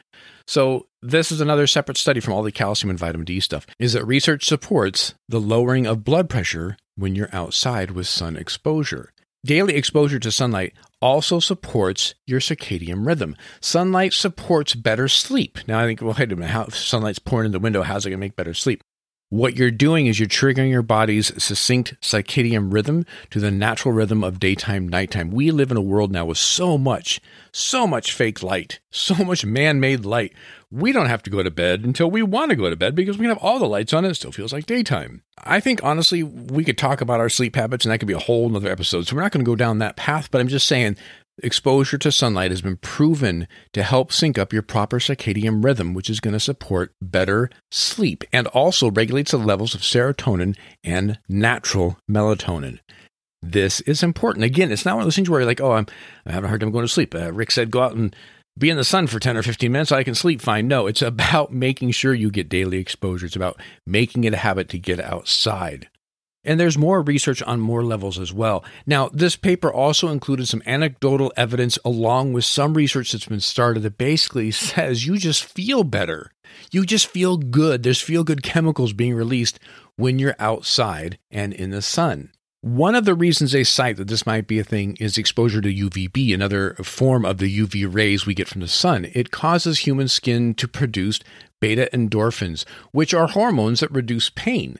So, 0.47 0.87
this 1.03 1.31
is 1.31 1.41
another 1.41 1.67
separate 1.67 1.97
study 1.97 2.19
from 2.19 2.33
all 2.33 2.41
the 2.41 2.51
calcium 2.51 2.89
and 2.89 2.97
vitamin 2.97 3.25
D 3.25 3.39
stuff, 3.39 3.67
is 3.79 3.93
that 3.93 4.05
research 4.05 4.45
supports 4.45 5.13
the 5.29 5.39
lowering 5.39 5.85
of 5.85 6.03
blood 6.03 6.27
pressure 6.27 6.75
when 6.95 7.13
you're 7.13 7.29
outside 7.31 7.91
with 7.91 8.07
sun 8.07 8.35
exposure. 8.35 9.11
Daily 9.45 9.75
exposure 9.75 10.19
to 10.19 10.31
sunlight 10.31 10.73
also 11.01 11.39
supports 11.39 12.15
your 12.25 12.39
circadian 12.39 13.05
rhythm. 13.05 13.35
Sunlight 13.61 14.13
supports 14.13 14.73
better 14.73 15.07
sleep. 15.07 15.59
Now, 15.67 15.79
I 15.79 15.85
think, 15.85 16.01
well, 16.01 16.15
wait 16.17 16.31
a 16.31 16.35
minute, 16.35 16.51
how, 16.51 16.63
if 16.63 16.75
sunlight's 16.75 17.19
pouring 17.19 17.45
in 17.45 17.51
the 17.51 17.59
window, 17.59 17.83
how's 17.83 18.05
it 18.05 18.09
going 18.09 18.19
to 18.19 18.25
make 18.25 18.35
better 18.35 18.53
sleep? 18.53 18.81
What 19.29 19.57
you're 19.57 19.71
doing 19.71 20.07
is 20.07 20.21
you're 20.21 20.29
triggering 20.29 20.69
your 20.69 20.81
body's 20.81 21.33
succinct 21.43 21.95
circadian 21.99 22.71
rhythm 22.71 23.05
to 23.31 23.41
the 23.41 23.51
natural 23.51 23.93
rhythm 23.93 24.23
of 24.23 24.39
daytime, 24.39 24.87
nighttime. 24.87 25.31
We 25.31 25.51
live 25.51 25.69
in 25.69 25.75
a 25.75 25.81
world 25.81 26.13
now 26.13 26.23
with 26.23 26.37
so 26.37 26.77
much, 26.77 27.19
so 27.51 27.85
much 27.85 28.13
fake 28.13 28.41
light, 28.41 28.79
so 28.89 29.15
much 29.15 29.43
man 29.43 29.81
made 29.81 30.05
light. 30.05 30.33
We 30.71 30.93
don't 30.93 31.07
have 31.07 31.23
to 31.23 31.29
go 31.29 31.43
to 31.43 31.51
bed 31.51 31.83
until 31.83 32.09
we 32.09 32.23
want 32.23 32.51
to 32.51 32.55
go 32.55 32.69
to 32.69 32.77
bed 32.77 32.95
because 32.95 33.17
we 33.17 33.23
can 33.23 33.35
have 33.35 33.43
all 33.43 33.59
the 33.59 33.67
lights 33.67 33.91
on 33.91 34.05
and 34.05 34.11
it 34.13 34.15
still 34.15 34.31
feels 34.31 34.53
like 34.53 34.65
daytime. 34.65 35.23
I 35.43 35.59
think 35.59 35.83
honestly, 35.83 36.23
we 36.23 36.63
could 36.63 36.77
talk 36.77 37.01
about 37.01 37.19
our 37.19 37.27
sleep 37.27 37.57
habits 37.57 37.83
and 37.83 37.91
that 37.91 37.97
could 37.97 38.07
be 38.07 38.13
a 38.13 38.19
whole 38.19 38.47
nother 38.47 38.71
episode. 38.71 39.07
So 39.07 39.15
we're 39.17 39.23
not 39.23 39.33
going 39.33 39.43
to 39.43 39.49
go 39.51 39.57
down 39.57 39.79
that 39.79 39.97
path, 39.97 40.31
but 40.31 40.39
I'm 40.39 40.47
just 40.47 40.67
saying 40.67 40.95
Exposure 41.43 41.99
to 41.99 42.11
sunlight 42.11 42.49
has 42.49 42.63
been 42.63 42.77
proven 42.77 43.47
to 43.71 43.83
help 43.83 44.11
sync 44.11 44.39
up 44.39 44.51
your 44.51 44.63
proper 44.63 44.97
circadian 44.97 45.63
rhythm, 45.63 45.93
which 45.93 46.09
is 46.09 46.19
going 46.19 46.33
to 46.33 46.39
support 46.39 46.93
better 46.99 47.51
sleep 47.71 48.23
and 48.33 48.47
also 48.47 48.89
regulates 48.89 49.31
the 49.31 49.37
levels 49.37 49.75
of 49.75 49.81
serotonin 49.81 50.57
and 50.83 51.19
natural 51.29 51.99
melatonin. 52.09 52.79
This 53.43 53.81
is 53.81 54.01
important. 54.01 54.45
Again, 54.45 54.71
it's 54.71 54.83
not 54.83 54.95
one 54.95 55.03
of 55.03 55.05
those 55.05 55.15
things 55.15 55.29
where 55.29 55.39
you're 55.39 55.47
like, 55.47 55.61
oh, 55.61 55.73
I'm, 55.73 55.85
I'm 56.25 56.33
having 56.33 56.45
a 56.45 56.47
hard 56.47 56.61
time 56.61 56.71
going 56.71 56.85
to 56.85 56.91
sleep. 56.91 57.13
Uh, 57.13 57.31
Rick 57.31 57.51
said, 57.51 57.69
go 57.69 57.83
out 57.83 57.93
and 57.93 58.15
be 58.57 58.71
in 58.71 58.77
the 58.77 58.83
sun 58.83 59.05
for 59.05 59.19
10 59.19 59.37
or 59.37 59.43
15 59.43 59.71
minutes 59.71 59.89
so 59.89 59.95
I 59.95 60.03
can 60.03 60.15
sleep 60.15 60.41
fine. 60.41 60.67
No, 60.67 60.87
it's 60.87 61.03
about 61.03 61.53
making 61.53 61.91
sure 61.91 62.15
you 62.15 62.31
get 62.31 62.49
daily 62.49 62.79
exposure. 62.79 63.27
It's 63.27 63.35
about 63.35 63.61
making 63.85 64.23
it 64.23 64.33
a 64.33 64.37
habit 64.37 64.69
to 64.69 64.79
get 64.79 64.99
outside. 64.99 65.87
And 66.47 66.57
there's 66.57 66.77
more 66.77 67.01
research 67.01 67.43
on 67.43 67.59
more 67.59 67.83
levels 67.83 68.17
as 68.17 68.31
well. 68.31 68.63
Now, 68.85 69.09
this 69.09 69.35
paper 69.35 69.71
also 69.71 70.07
included 70.07 70.47
some 70.47 70.63
anecdotal 70.65 71.33
evidence 71.35 71.77
along 71.83 72.31
with 72.31 72.45
some 72.45 72.73
research 72.73 73.11
that's 73.11 73.25
been 73.25 73.41
started 73.41 73.83
that 73.83 73.97
basically 73.97 74.51
says 74.51 75.05
you 75.05 75.17
just 75.17 75.43
feel 75.43 75.83
better. 75.83 76.31
You 76.71 76.85
just 76.85 77.07
feel 77.07 77.35
good. 77.37 77.83
There's 77.83 78.01
feel 78.01 78.23
good 78.23 78.43
chemicals 78.43 78.93
being 78.93 79.13
released 79.13 79.59
when 79.97 80.19
you're 80.19 80.37
outside 80.39 81.19
and 81.29 81.53
in 81.53 81.71
the 81.71 81.81
sun. 81.81 82.31
One 82.61 82.95
of 82.95 83.05
the 83.05 83.13
reasons 83.13 83.51
they 83.51 83.63
cite 83.63 83.97
that 83.97 84.07
this 84.07 84.25
might 84.25 84.47
be 84.47 84.57
a 84.57 84.63
thing 84.63 84.95
is 84.99 85.17
exposure 85.17 85.61
to 85.61 85.73
UVB, 85.73 86.33
another 86.33 86.73
form 86.75 87.23
of 87.23 87.37
the 87.37 87.59
UV 87.59 87.93
rays 87.93 88.25
we 88.25 88.33
get 88.33 88.47
from 88.47 88.61
the 88.61 88.67
sun. 88.67 89.09
It 89.13 89.31
causes 89.31 89.79
human 89.79 90.07
skin 90.07 90.53
to 90.55 90.67
produce 90.67 91.19
beta 91.59 91.89
endorphins, 91.93 92.65
which 92.91 93.13
are 93.13 93.27
hormones 93.27 93.81
that 93.81 93.91
reduce 93.91 94.29
pain. 94.29 94.79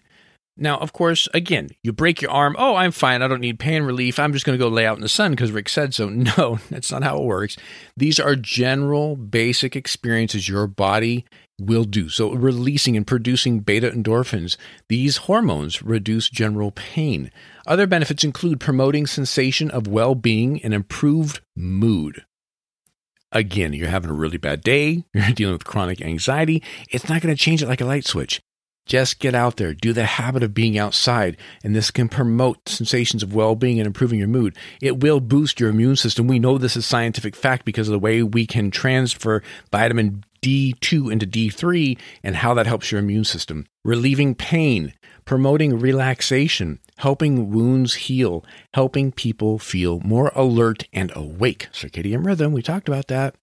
Now, 0.57 0.77
of 0.77 0.91
course, 0.91 1.29
again, 1.33 1.69
you 1.83 1.93
break 1.93 2.21
your 2.21 2.31
arm. 2.31 2.55
Oh, 2.57 2.75
I'm 2.75 2.91
fine. 2.91 3.21
I 3.21 3.27
don't 3.27 3.41
need 3.41 3.59
pain 3.59 3.83
relief. 3.83 4.17
I'm 4.17 4.33
just 4.33 4.45
going 4.45 4.57
to 4.57 4.63
go 4.63 4.69
lay 4.69 4.87
out 4.87 4.97
in 4.97 5.03
the 5.03 5.09
sun 5.09 5.31
because 5.31 5.51
Rick 5.51 5.69
said 5.69 5.93
so. 5.93 6.09
No, 6.37 6.59
that's 6.69 6.91
not 6.91 7.03
how 7.03 7.17
it 7.17 7.23
works. 7.23 7.57
These 7.95 8.19
are 8.19 8.35
general, 8.35 9.15
basic 9.15 9.75
experiences 9.75 10.49
your 10.49 10.67
body 10.67 11.25
will 11.59 11.83
do. 11.83 12.09
So, 12.09 12.33
releasing 12.33 12.97
and 12.97 13.05
producing 13.05 13.59
beta 13.59 13.89
endorphins, 13.89 14.57
these 14.89 15.17
hormones 15.17 15.81
reduce 15.81 16.29
general 16.29 16.71
pain. 16.71 17.31
Other 17.65 17.87
benefits 17.87 18.23
include 18.23 18.59
promoting 18.59 19.05
sensation 19.05 19.69
of 19.71 19.87
well 19.87 20.15
being 20.15 20.61
and 20.63 20.73
improved 20.73 21.41
mood. 21.55 22.25
Again, 23.31 23.73
you're 23.73 23.89
having 23.89 24.09
a 24.09 24.13
really 24.13 24.37
bad 24.37 24.61
day, 24.61 25.03
you're 25.13 25.31
dealing 25.31 25.53
with 25.53 25.65
chronic 25.65 26.01
anxiety, 26.01 26.63
it's 26.89 27.09
not 27.09 27.21
going 27.21 27.35
to 27.35 27.41
change 27.41 27.61
it 27.61 27.67
like 27.67 27.81
a 27.81 27.85
light 27.85 28.05
switch. 28.05 28.41
Just 28.87 29.19
get 29.19 29.35
out 29.35 29.57
there, 29.57 29.73
do 29.73 29.91
the 29.91 30.05
habit 30.05 30.43
of 30.43 30.53
being 30.53 30.77
outside, 30.77 31.35
and 31.63 31.75
this 31.75 31.91
can 31.91 32.07
promote 32.07 32.69
sensations 32.69 33.21
of 33.21 33.35
well 33.35 33.53
being 33.53 33.79
and 33.79 33.85
improving 33.85 34.17
your 34.17 34.29
mood. 34.29 34.55
It 34.81 35.01
will 35.01 35.19
boost 35.19 35.59
your 35.59 35.69
immune 35.69 35.97
system. 35.97 36.25
We 36.25 36.39
know 36.39 36.57
this 36.57 36.77
is 36.77 36.85
scientific 36.85 37.35
fact 37.35 37.65
because 37.65 37.89
of 37.89 37.91
the 37.91 37.99
way 37.99 38.23
we 38.23 38.47
can 38.47 38.71
transfer 38.71 39.43
vitamin 39.71 40.23
D2 40.41 41.11
into 41.11 41.27
D3 41.27 41.99
and 42.23 42.37
how 42.37 42.53
that 42.53 42.67
helps 42.67 42.91
your 42.91 42.99
immune 42.99 43.25
system. 43.25 43.65
Relieving 43.83 44.35
pain, 44.35 44.93
promoting 45.25 45.77
relaxation, 45.77 46.79
helping 46.97 47.51
wounds 47.51 47.95
heal, 47.95 48.45
helping 48.73 49.11
people 49.11 49.59
feel 49.59 49.99
more 49.99 50.31
alert 50.33 50.85
and 50.93 51.11
awake. 51.15 51.67
Circadian 51.73 52.25
rhythm, 52.25 52.53
we 52.53 52.61
talked 52.61 52.87
about 52.87 53.07
that. 53.07 53.35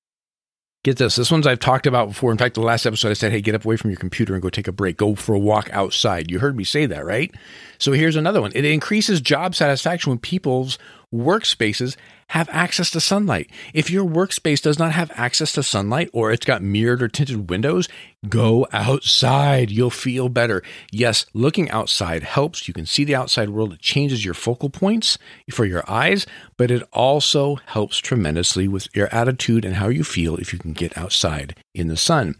Get 0.84 0.98
this. 0.98 1.16
This 1.16 1.30
one's 1.30 1.46
I've 1.46 1.60
talked 1.60 1.86
about 1.86 2.08
before. 2.08 2.30
In 2.30 2.36
fact, 2.36 2.54
the 2.54 2.60
last 2.60 2.84
episode 2.84 3.08
I 3.08 3.14
said, 3.14 3.32
hey, 3.32 3.40
get 3.40 3.54
up 3.54 3.64
away 3.64 3.78
from 3.78 3.90
your 3.90 3.98
computer 3.98 4.34
and 4.34 4.42
go 4.42 4.50
take 4.50 4.68
a 4.68 4.72
break. 4.72 4.98
Go 4.98 5.14
for 5.14 5.34
a 5.34 5.38
walk 5.38 5.70
outside. 5.72 6.30
You 6.30 6.40
heard 6.40 6.58
me 6.58 6.64
say 6.64 6.84
that, 6.84 7.06
right? 7.06 7.34
So 7.78 7.92
here's 7.92 8.16
another 8.16 8.42
one. 8.42 8.52
It 8.54 8.66
increases 8.66 9.22
job 9.22 9.54
satisfaction 9.54 10.10
when 10.10 10.18
people's 10.18 10.78
workspaces 11.14 11.96
have 12.28 12.48
access 12.50 12.90
to 12.90 13.00
sunlight. 13.00 13.50
If 13.72 13.90
your 13.90 14.04
workspace 14.04 14.60
does 14.60 14.78
not 14.78 14.92
have 14.92 15.12
access 15.14 15.52
to 15.52 15.62
sunlight 15.62 16.10
or 16.12 16.32
it's 16.32 16.44
got 16.44 16.62
mirrored 16.62 17.02
or 17.02 17.08
tinted 17.08 17.48
windows, 17.48 17.88
go 18.28 18.66
outside. 18.72 19.70
You'll 19.70 19.90
feel 19.90 20.28
better. 20.28 20.62
Yes, 20.90 21.26
looking 21.32 21.70
outside 21.70 22.22
helps. 22.22 22.66
You 22.66 22.74
can 22.74 22.86
see 22.86 23.04
the 23.04 23.14
outside 23.14 23.50
world. 23.50 23.74
It 23.74 23.80
changes 23.80 24.24
your 24.24 24.34
focal 24.34 24.70
points 24.70 25.18
for 25.52 25.64
your 25.64 25.88
eyes, 25.88 26.26
but 26.56 26.70
it 26.70 26.82
also 26.92 27.56
helps 27.66 27.98
tremendously 27.98 28.66
with 28.66 28.88
your 28.94 29.14
attitude 29.14 29.64
and 29.64 29.76
how 29.76 29.88
you 29.88 30.02
feel 30.02 30.36
if 30.36 30.52
you 30.52 30.58
can 30.58 30.72
get 30.72 30.96
outside 30.98 31.56
in 31.74 31.88
the 31.88 31.96
sun. 31.96 32.36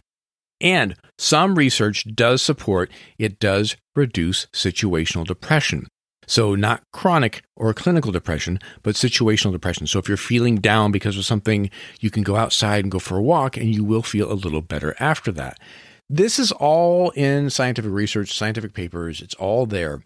And 0.59 0.95
some 1.17 1.55
research 1.55 2.05
does 2.15 2.41
support 2.41 2.89
it 3.17 3.39
does 3.39 3.75
reduce 3.95 4.47
situational 4.47 5.25
depression. 5.25 5.87
So, 6.27 6.55
not 6.55 6.83
chronic 6.91 7.43
or 7.55 7.73
clinical 7.73 8.11
depression, 8.11 8.59
but 8.83 8.95
situational 8.95 9.51
depression. 9.51 9.87
So, 9.87 9.99
if 9.99 10.07
you're 10.07 10.17
feeling 10.17 10.57
down 10.57 10.91
because 10.91 11.17
of 11.17 11.25
something, 11.25 11.69
you 11.99 12.09
can 12.09 12.23
go 12.23 12.35
outside 12.35 12.83
and 12.83 12.91
go 12.91 12.99
for 12.99 13.17
a 13.17 13.23
walk, 13.23 13.57
and 13.57 13.73
you 13.73 13.83
will 13.83 14.03
feel 14.03 14.31
a 14.31 14.33
little 14.33 14.61
better 14.61 14.95
after 14.99 15.31
that. 15.33 15.59
This 16.09 16.37
is 16.37 16.51
all 16.51 17.09
in 17.11 17.49
scientific 17.49 17.91
research, 17.91 18.33
scientific 18.33 18.73
papers, 18.73 19.21
it's 19.21 19.33
all 19.35 19.65
there. 19.65 20.03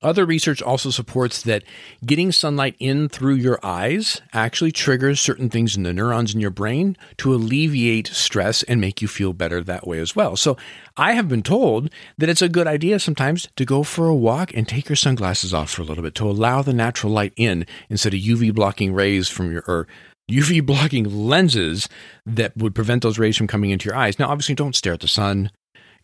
Other 0.00 0.24
research 0.24 0.62
also 0.62 0.90
supports 0.90 1.42
that 1.42 1.64
getting 2.06 2.30
sunlight 2.30 2.76
in 2.78 3.08
through 3.08 3.34
your 3.34 3.58
eyes 3.64 4.20
actually 4.32 4.70
triggers 4.70 5.20
certain 5.20 5.50
things 5.50 5.76
in 5.76 5.82
the 5.82 5.92
neurons 5.92 6.32
in 6.32 6.40
your 6.40 6.52
brain 6.52 6.96
to 7.16 7.34
alleviate 7.34 8.06
stress 8.06 8.62
and 8.62 8.80
make 8.80 9.02
you 9.02 9.08
feel 9.08 9.32
better 9.32 9.60
that 9.60 9.88
way 9.88 9.98
as 9.98 10.14
well. 10.14 10.36
So, 10.36 10.56
I 10.96 11.14
have 11.14 11.28
been 11.28 11.42
told 11.42 11.90
that 12.16 12.28
it's 12.28 12.42
a 12.42 12.48
good 12.48 12.68
idea 12.68 13.00
sometimes 13.00 13.48
to 13.56 13.64
go 13.64 13.82
for 13.82 14.06
a 14.06 14.14
walk 14.14 14.54
and 14.54 14.68
take 14.68 14.88
your 14.88 14.94
sunglasses 14.94 15.52
off 15.52 15.70
for 15.70 15.82
a 15.82 15.84
little 15.84 16.04
bit 16.04 16.14
to 16.16 16.30
allow 16.30 16.62
the 16.62 16.72
natural 16.72 17.12
light 17.12 17.32
in 17.36 17.66
instead 17.90 18.14
of 18.14 18.20
UV 18.20 18.54
blocking 18.54 18.92
rays 18.92 19.28
from 19.28 19.50
your 19.50 19.64
or 19.66 19.88
UV 20.30 20.64
blocking 20.66 21.26
lenses 21.26 21.88
that 22.24 22.56
would 22.56 22.74
prevent 22.74 23.02
those 23.02 23.18
rays 23.18 23.36
from 23.36 23.48
coming 23.48 23.70
into 23.70 23.86
your 23.86 23.96
eyes. 23.96 24.18
Now, 24.18 24.28
obviously, 24.28 24.54
don't 24.54 24.76
stare 24.76 24.92
at 24.92 25.00
the 25.00 25.08
sun 25.08 25.50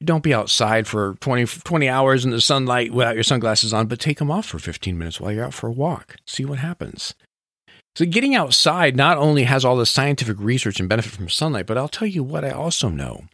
don't 0.04 0.22
be 0.22 0.34
outside 0.34 0.86
for 0.86 1.14
20, 1.20 1.46
20 1.46 1.88
hours 1.88 2.24
in 2.24 2.30
the 2.30 2.40
sunlight 2.40 2.92
without 2.92 3.14
your 3.14 3.24
sunglasses 3.24 3.72
on, 3.72 3.86
but 3.86 3.98
take 3.98 4.18
them 4.18 4.30
off 4.30 4.46
for 4.46 4.58
15 4.58 4.96
minutes 4.96 5.20
while 5.20 5.32
you're 5.32 5.44
out 5.44 5.54
for 5.54 5.68
a 5.68 5.72
walk. 5.72 6.16
See 6.26 6.44
what 6.44 6.58
happens. 6.58 7.14
So, 7.96 8.04
getting 8.04 8.34
outside 8.34 8.96
not 8.96 9.18
only 9.18 9.44
has 9.44 9.64
all 9.64 9.76
the 9.76 9.86
scientific 9.86 10.36
research 10.40 10.80
and 10.80 10.88
benefit 10.88 11.12
from 11.12 11.28
sunlight, 11.28 11.66
but 11.66 11.78
I'll 11.78 11.88
tell 11.88 12.08
you 12.08 12.24
what 12.24 12.44
I 12.44 12.50
also 12.50 12.88
know. 12.88 13.24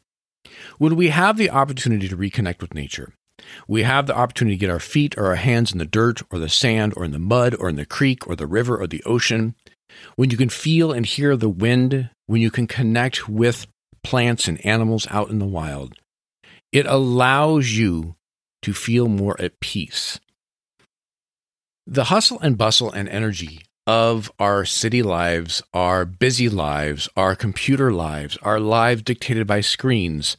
When 0.78 0.96
we 0.96 1.08
have 1.08 1.36
the 1.36 1.50
opportunity 1.50 2.08
to 2.08 2.16
reconnect 2.16 2.60
with 2.60 2.74
nature, 2.74 3.14
we 3.66 3.84
have 3.84 4.06
the 4.06 4.16
opportunity 4.16 4.56
to 4.56 4.60
get 4.60 4.70
our 4.70 4.80
feet 4.80 5.16
or 5.16 5.26
our 5.26 5.36
hands 5.36 5.72
in 5.72 5.78
the 5.78 5.86
dirt 5.86 6.22
or 6.30 6.38
the 6.38 6.48
sand 6.48 6.92
or 6.96 7.04
in 7.04 7.12
the 7.12 7.18
mud 7.18 7.54
or 7.58 7.68
in 7.68 7.76
the 7.76 7.86
creek 7.86 8.26
or 8.28 8.36
the 8.36 8.46
river 8.46 8.76
or 8.76 8.86
the 8.86 9.02
ocean, 9.04 9.54
when 10.16 10.30
you 10.30 10.36
can 10.36 10.48
feel 10.48 10.92
and 10.92 11.06
hear 11.06 11.36
the 11.36 11.48
wind, 11.48 12.10
when 12.26 12.40
you 12.40 12.50
can 12.50 12.66
connect 12.66 13.28
with 13.28 13.66
plants 14.02 14.48
and 14.48 14.64
animals 14.64 15.06
out 15.10 15.30
in 15.30 15.38
the 15.38 15.46
wild, 15.46 15.94
it 16.72 16.86
allows 16.86 17.72
you 17.72 18.16
to 18.62 18.72
feel 18.72 19.08
more 19.08 19.40
at 19.40 19.60
peace. 19.60 20.20
The 21.86 22.04
hustle 22.04 22.38
and 22.40 22.56
bustle 22.56 22.90
and 22.92 23.08
energy 23.08 23.62
of 23.86 24.30
our 24.38 24.64
city 24.64 25.02
lives, 25.02 25.62
our 25.74 26.04
busy 26.04 26.48
lives, 26.48 27.08
our 27.16 27.34
computer 27.34 27.92
lives, 27.92 28.36
our 28.42 28.60
lives 28.60 29.02
dictated 29.02 29.46
by 29.46 29.60
screens, 29.60 30.36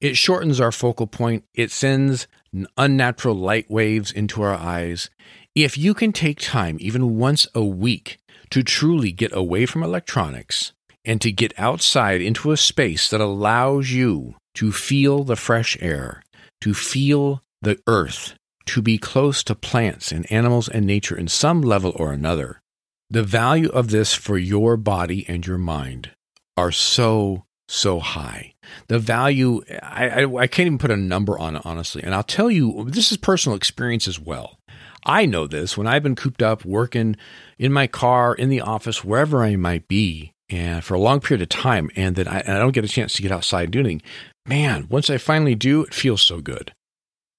it 0.00 0.16
shortens 0.16 0.60
our 0.60 0.70
focal 0.70 1.06
point. 1.06 1.44
It 1.54 1.70
sends 1.70 2.28
unnatural 2.76 3.34
light 3.34 3.68
waves 3.70 4.12
into 4.12 4.42
our 4.42 4.54
eyes. 4.54 5.10
If 5.54 5.76
you 5.76 5.92
can 5.92 6.12
take 6.12 6.40
time, 6.40 6.76
even 6.80 7.18
once 7.18 7.48
a 7.54 7.64
week, 7.64 8.18
to 8.50 8.62
truly 8.62 9.10
get 9.10 9.34
away 9.34 9.66
from 9.66 9.82
electronics 9.82 10.72
and 11.04 11.20
to 11.20 11.32
get 11.32 11.52
outside 11.58 12.22
into 12.22 12.52
a 12.52 12.56
space 12.56 13.10
that 13.10 13.20
allows 13.20 13.90
you 13.90 14.36
to 14.58 14.72
feel 14.72 15.22
the 15.22 15.36
fresh 15.36 15.78
air, 15.80 16.20
to 16.60 16.74
feel 16.74 17.40
the 17.62 17.78
earth, 17.86 18.34
to 18.66 18.82
be 18.82 18.98
close 18.98 19.44
to 19.44 19.54
plants 19.54 20.10
and 20.10 20.30
animals 20.32 20.68
and 20.68 20.84
nature 20.84 21.16
in 21.16 21.28
some 21.28 21.62
level 21.62 21.92
or 21.94 22.12
another, 22.12 22.60
the 23.08 23.22
value 23.22 23.68
of 23.68 23.90
this 23.90 24.14
for 24.14 24.36
your 24.36 24.76
body 24.76 25.24
and 25.28 25.46
your 25.46 25.58
mind 25.58 26.10
are 26.56 26.72
so, 26.72 27.44
so 27.68 28.00
high. 28.00 28.52
The 28.88 28.98
value, 28.98 29.62
I, 29.80 30.24
I, 30.24 30.34
I 30.34 30.46
can't 30.48 30.66
even 30.66 30.78
put 30.78 30.90
a 30.90 30.96
number 30.96 31.38
on 31.38 31.54
it, 31.54 31.62
honestly. 31.64 32.02
And 32.02 32.12
I'll 32.12 32.24
tell 32.24 32.50
you, 32.50 32.84
this 32.88 33.12
is 33.12 33.16
personal 33.16 33.54
experience 33.54 34.08
as 34.08 34.18
well. 34.18 34.58
I 35.04 35.24
know 35.24 35.46
this 35.46 35.78
when 35.78 35.86
I've 35.86 36.02
been 36.02 36.16
cooped 36.16 36.42
up 36.42 36.64
working 36.64 37.16
in 37.60 37.72
my 37.72 37.86
car, 37.86 38.34
in 38.34 38.48
the 38.48 38.62
office, 38.62 39.04
wherever 39.04 39.44
I 39.44 39.54
might 39.54 39.86
be, 39.86 40.32
and 40.50 40.82
for 40.82 40.94
a 40.94 41.00
long 41.00 41.20
period 41.20 41.42
of 41.42 41.48
time, 41.48 41.90
and 41.94 42.16
that 42.16 42.26
I, 42.26 42.38
I 42.38 42.58
don't 42.58 42.72
get 42.72 42.84
a 42.84 42.88
chance 42.88 43.12
to 43.14 43.22
get 43.22 43.32
outside 43.32 43.64
and 43.64 43.72
do 43.72 43.80
anything 43.80 44.02
man, 44.48 44.86
once 44.88 45.10
I 45.10 45.18
finally 45.18 45.54
do, 45.54 45.82
it 45.82 45.94
feels 45.94 46.22
so 46.22 46.40
good. 46.40 46.72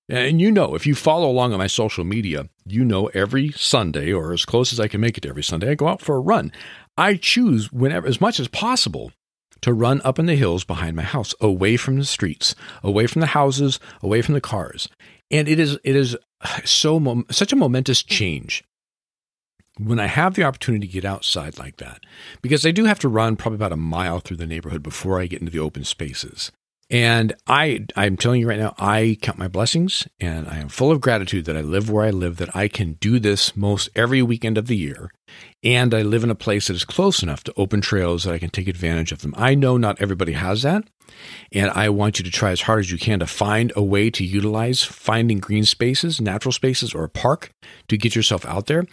And 0.08 0.42
you 0.42 0.52
know, 0.52 0.74
if 0.74 0.88
you 0.88 0.96
follow 0.96 1.30
along 1.30 1.54
on 1.54 1.60
my 1.60 1.68
social 1.68 2.04
media, 2.04 2.50
you 2.66 2.84
know 2.84 3.08
every 3.08 3.52
Sunday, 3.52 4.12
or 4.12 4.34
as 4.34 4.46
close 4.46 4.74
as 4.74 4.80
I 4.80 4.88
can 4.88 5.02
make 5.02 5.18
it 5.18 5.26
every 5.26 5.44
Sunday, 5.44 5.70
I 5.70 5.76
go 5.76 5.88
out 5.88 6.02
for 6.02 6.16
a 6.16 6.22
run. 6.22 6.52
I 6.98 7.16
choose 7.16 7.72
whenever, 7.72 8.08
as 8.08 8.20
much 8.20 8.40
as 8.40 8.48
possible, 8.48 9.12
to 9.62 9.74
run 9.74 10.02
up 10.04 10.18
in 10.18 10.26
the 10.26 10.36
hills 10.36 10.64
behind 10.64 10.96
my 10.96 11.04
house, 11.04 11.36
away 11.40 11.78
from 11.78 11.98
the 11.98 12.06
streets, 12.06 12.56
away 12.82 13.06
from 13.06 13.20
the 13.20 13.28
houses, 13.28 13.80
away 14.02 14.22
from 14.22 14.34
the 14.34 14.42
cars. 14.42 14.90
And 15.30 15.48
it 15.48 15.60
is 15.60 15.78
it 15.84 15.96
is 15.96 16.18
so 16.66 17.24
such 17.30 17.54
a 17.54 17.58
momentous 17.58 18.02
change 18.02 18.64
when 19.78 20.00
I 20.00 20.08
have 20.08 20.34
the 20.34 20.44
opportunity 20.44 20.88
to 20.88 20.94
get 20.94 21.06
outside 21.06 21.58
like 21.58 21.78
that, 21.78 22.02
because 22.42 22.66
I 22.66 22.72
do 22.72 22.86
have 22.86 23.00
to 23.00 23.08
run 23.08 23.36
probably 23.36 23.56
about 23.56 23.72
a 23.72 23.78
mile 23.78 24.20
through 24.20 24.38
the 24.38 24.48
neighborhood 24.48 24.84
before 24.84 25.22
I 25.22 25.28
get 25.28 25.40
into 25.40 25.52
the 25.52 25.60
open 25.60 25.84
spaces. 25.84 26.52
And 26.92 27.34
I, 27.46 27.86
I'm 27.96 28.18
telling 28.18 28.42
you 28.42 28.50
right 28.50 28.58
now, 28.58 28.74
I 28.80 29.18
count 29.22 29.38
my 29.38 29.48
blessings 29.48 30.08
and 30.20 30.48
I 30.48 30.58
am 30.58 30.70
full 30.70 30.92
of 30.92 31.02
gratitude 31.02 31.46
that 31.46 31.56
I 31.56 31.62
live 31.62 31.90
where 31.90 32.04
I 32.04 32.10
live, 32.10 32.38
that 32.38 32.56
I 32.56 32.68
can 32.68 32.94
do 32.94 33.20
this 33.20 33.56
most 33.56 33.90
every 33.96 34.24
weekend 34.24 34.58
of 34.58 34.66
the 34.66 34.76
year. 34.76 35.12
And 35.64 35.94
I 35.94 36.02
live 36.02 36.24
in 36.24 36.32
a 36.32 36.36
place 36.36 36.68
that 36.68 36.76
is 36.76 36.86
close 36.86 37.22
enough 37.22 37.44
to 37.44 37.54
open 37.56 37.82
trails 37.82 38.24
that 38.24 38.34
I 38.34 38.40
can 38.40 38.50
take 38.50 38.68
advantage 38.68 39.12
of 39.12 39.22
them. 39.22 39.36
I 39.38 39.54
know 39.54 39.78
not 39.78 40.02
everybody 40.02 40.34
has 40.34 40.64
that. 40.64 40.84
And 41.52 41.70
I 41.72 41.90
want 41.90 42.18
you 42.18 42.26
to 42.26 42.32
try 42.32 42.52
as 42.52 42.62
hard 42.62 42.80
as 42.80 42.92
you 42.92 42.98
can 42.98 43.20
to 43.20 43.28
find 43.28 43.72
a 43.76 43.84
way 43.84 44.10
to 44.10 44.26
utilize 44.26 44.84
finding 44.84 45.38
green 45.38 45.66
spaces, 45.66 46.20
natural 46.20 46.52
spaces, 46.52 46.96
or 46.96 47.04
a 47.04 47.10
park 47.10 47.52
to 47.88 47.98
get 47.98 48.16
yourself 48.16 48.46
out 48.46 48.66
there. 48.66 48.86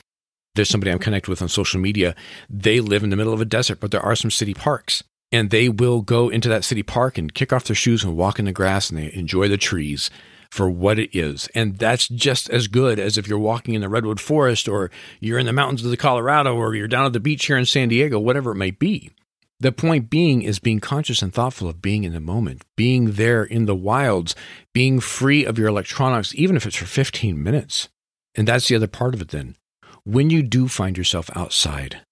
There's 0.55 0.69
somebody 0.69 0.91
I'm 0.91 0.99
connected 0.99 1.31
with 1.31 1.41
on 1.41 1.49
social 1.49 1.81
media. 1.81 2.15
They 2.51 2.81
live 2.81 3.05
in 3.05 3.11
the 3.11 3.17
middle 3.17 3.35
of 3.35 3.41
a 3.41 3.47
desert, 3.47 3.81
but 3.81 3.91
there 3.91 4.01
are 4.03 4.17
some 4.17 4.31
city 4.31 4.55
parks 4.55 5.03
and 5.33 5.51
they 5.51 5.69
will 5.69 6.03
go 6.03 6.29
into 6.29 6.49
that 6.49 6.65
city 6.65 6.83
park 6.83 7.19
and 7.19 7.35
kick 7.35 7.53
off 7.53 7.65
their 7.65 7.77
shoes 7.77 8.05
and 8.05 8.17
walk 8.17 8.39
in 8.39 8.45
the 8.45 8.53
grass 8.53 8.91
and 8.91 8.99
they 8.99 9.13
enjoy 9.13 9.49
the 9.49 9.57
trees 9.57 10.11
for 10.51 10.71
what 10.71 10.99
it 10.99 11.17
is. 11.17 11.49
And 11.55 11.79
that's 11.79 12.09
just 12.09 12.49
as 12.51 12.69
good 12.69 12.99
as 12.99 13.19
if 13.19 13.29
you're 13.29 13.39
walking 13.39 13.75
in 13.75 13.81
the 13.81 13.89
redwood 13.89 14.21
forest 14.21 14.69
or 14.69 14.91
you're 15.21 15.39
in 15.39 15.47
the 15.47 15.53
mountains 15.53 15.85
of 15.85 15.91
the 15.91 15.97
Colorado 15.97 16.55
or 16.55 16.75
you're 16.75 16.89
down 16.89 17.07
at 17.07 17.13
the 17.13 17.21
beach 17.21 17.47
here 17.47 17.57
in 17.57 17.67
San 17.67 17.89
Diego, 17.89 18.19
whatever 18.19 18.53
it 18.53 18.57
may 18.57 18.71
be. 18.71 19.11
The 19.59 19.73
point 19.73 20.11
being 20.11 20.43
is 20.43 20.59
being 20.59 20.81
conscious 20.81 21.23
and 21.23 21.33
thoughtful 21.33 21.69
of 21.69 21.81
being 21.81 22.05
in 22.05 22.13
the 22.13 22.21
moment, 22.21 22.63
being 22.77 23.13
there 23.13 23.43
in 23.43 23.65
the 23.65 23.75
wilds, 23.75 24.35
being 24.75 25.01
free 25.01 25.47
of 25.47 25.59
your 25.59 25.69
electronics, 25.69 26.35
even 26.35 26.57
if 26.57 26.67
it's 26.67 26.77
for 26.77 26.85
15 26.85 27.43
minutes. 27.43 27.89
And 28.35 28.47
that's 28.47 28.69
the 28.69 28.77
other 28.77 28.87
part 28.87 29.15
of 29.15 29.23
it 29.23 29.29
then. 29.29 29.57
When 30.05 30.29
you 30.29 30.43
do 30.43 30.69
find 30.69 30.99
yourself 30.99 31.31
outside, 31.35 32.03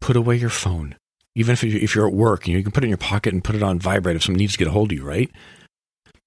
put 0.00 0.16
away 0.16 0.36
your 0.36 0.48
phone, 0.48 0.94
even 1.34 1.52
if, 1.52 1.64
if 1.64 1.94
you're 1.94 2.06
at 2.06 2.14
work, 2.14 2.46
you, 2.46 2.54
know, 2.54 2.58
you 2.58 2.64
can 2.64 2.72
put 2.72 2.84
it 2.84 2.86
in 2.86 2.90
your 2.90 2.98
pocket 2.98 3.32
and 3.32 3.44
put 3.44 3.56
it 3.56 3.62
on 3.62 3.78
vibrate 3.78 4.16
if 4.16 4.24
someone 4.24 4.38
needs 4.38 4.52
to 4.52 4.58
get 4.58 4.68
a 4.68 4.72
hold 4.72 4.92
of 4.92 4.98
you, 4.98 5.04
right? 5.04 5.30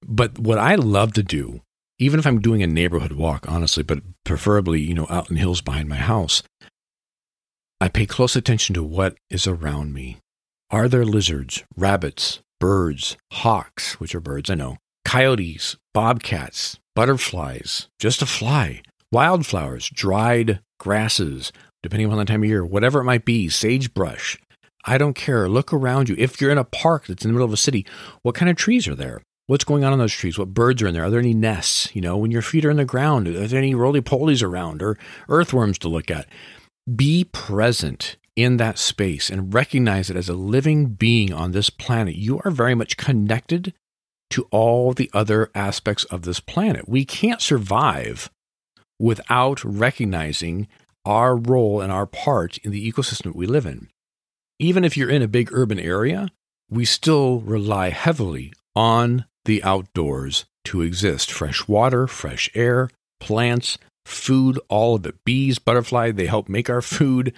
But 0.05 0.39
what 0.39 0.57
I 0.57 0.75
love 0.75 1.13
to 1.13 1.23
do, 1.23 1.61
even 1.99 2.19
if 2.19 2.27
I'm 2.27 2.41
doing 2.41 2.61
a 2.63 2.67
neighborhood 2.67 3.13
walk, 3.13 3.45
honestly, 3.47 3.83
but 3.83 3.99
preferably, 4.23 4.81
you 4.81 4.93
know, 4.93 5.07
out 5.09 5.29
in 5.29 5.37
hills 5.37 5.61
behind 5.61 5.89
my 5.89 5.95
house, 5.95 6.43
I 7.79 7.89
pay 7.89 8.05
close 8.05 8.35
attention 8.35 8.73
to 8.75 8.83
what 8.83 9.15
is 9.29 9.47
around 9.47 9.93
me. 9.93 10.17
Are 10.71 10.87
there 10.87 11.05
lizards, 11.05 11.63
rabbits, 11.75 12.39
birds, 12.59 13.17
hawks, 13.31 13.99
which 13.99 14.15
are 14.15 14.19
birds, 14.19 14.49
I 14.49 14.55
know, 14.55 14.77
coyotes, 15.03 15.75
bobcats, 15.93 16.79
butterflies, 16.95 17.87
just 17.99 18.21
a 18.21 18.25
fly, 18.25 18.81
wildflowers, 19.11 19.89
dried 19.89 20.61
grasses, 20.79 21.51
depending 21.83 22.11
on 22.11 22.17
the 22.17 22.25
time 22.25 22.43
of 22.43 22.49
year, 22.49 22.65
whatever 22.65 23.01
it 23.01 23.05
might 23.05 23.25
be, 23.25 23.49
sagebrush, 23.49 24.39
I 24.85 24.97
don't 24.97 25.15
care. 25.15 25.49
Look 25.49 25.73
around 25.73 26.09
you. 26.09 26.15
If 26.17 26.39
you're 26.39 26.51
in 26.51 26.59
a 26.59 26.63
park 26.63 27.07
that's 27.07 27.25
in 27.25 27.29
the 27.29 27.33
middle 27.33 27.47
of 27.47 27.53
a 27.53 27.57
city, 27.57 27.85
what 28.21 28.35
kind 28.35 28.49
of 28.49 28.55
trees 28.55 28.87
are 28.87 28.95
there? 28.95 29.21
What's 29.47 29.63
going 29.63 29.83
on 29.83 29.93
in 29.93 29.99
those 29.99 30.13
trees? 30.13 30.37
What 30.37 30.53
birds 30.53 30.81
are 30.81 30.87
in 30.87 30.93
there? 30.93 31.03
Are 31.05 31.09
there 31.09 31.19
any 31.19 31.33
nests? 31.33 31.93
You 31.95 32.01
know, 32.01 32.17
when 32.17 32.31
your 32.31 32.41
feet 32.41 32.65
are 32.65 32.71
in 32.71 32.77
the 32.77 32.85
ground, 32.85 33.27
are 33.27 33.47
there 33.47 33.59
any 33.59 33.75
roly 33.75 34.01
polies 34.01 34.43
around 34.43 34.81
or 34.81 34.97
earthworms 35.27 35.77
to 35.79 35.89
look 35.89 36.09
at? 36.09 36.27
Be 36.95 37.23
present 37.23 38.17
in 38.35 38.57
that 38.57 38.77
space 38.77 39.29
and 39.29 39.53
recognize 39.53 40.07
that 40.07 40.17
as 40.17 40.29
a 40.29 40.33
living 40.33 40.87
being 40.87 41.33
on 41.33 41.51
this 41.51 41.69
planet, 41.69 42.15
you 42.15 42.41
are 42.43 42.51
very 42.51 42.75
much 42.75 42.97
connected 42.97 43.73
to 44.31 44.47
all 44.51 44.93
the 44.93 45.09
other 45.13 45.49
aspects 45.55 46.03
of 46.05 46.23
this 46.23 46.39
planet. 46.39 46.89
We 46.89 47.05
can't 47.05 47.41
survive 47.41 48.29
without 48.99 49.63
recognizing 49.63 50.67
our 51.05 51.35
role 51.35 51.81
and 51.81 51.91
our 51.91 52.07
part 52.07 52.57
in 52.59 52.71
the 52.71 52.91
ecosystem 52.91 53.23
that 53.23 53.35
we 53.35 53.45
live 53.45 53.65
in 53.65 53.89
even 54.59 54.83
if 54.83 54.95
you're 54.95 55.09
in 55.09 55.21
a 55.21 55.27
big 55.27 55.49
urban 55.51 55.79
area, 55.79 56.29
we 56.69 56.85
still 56.85 57.39
rely 57.41 57.89
heavily 57.89 58.53
on 58.75 59.25
the 59.45 59.63
outdoors 59.63 60.45
to 60.65 60.81
exist 60.81 61.31
fresh 61.31 61.67
water, 61.67 62.07
fresh 62.07 62.49
air, 62.55 62.89
plants, 63.19 63.77
food, 64.05 64.59
all 64.69 64.95
of 64.95 65.05
it. 65.05 65.23
Bees, 65.23 65.59
butterfly, 65.59 66.11
they 66.11 66.25
help 66.25 66.49
make 66.49 66.69
our 66.69 66.81
food. 66.81 67.33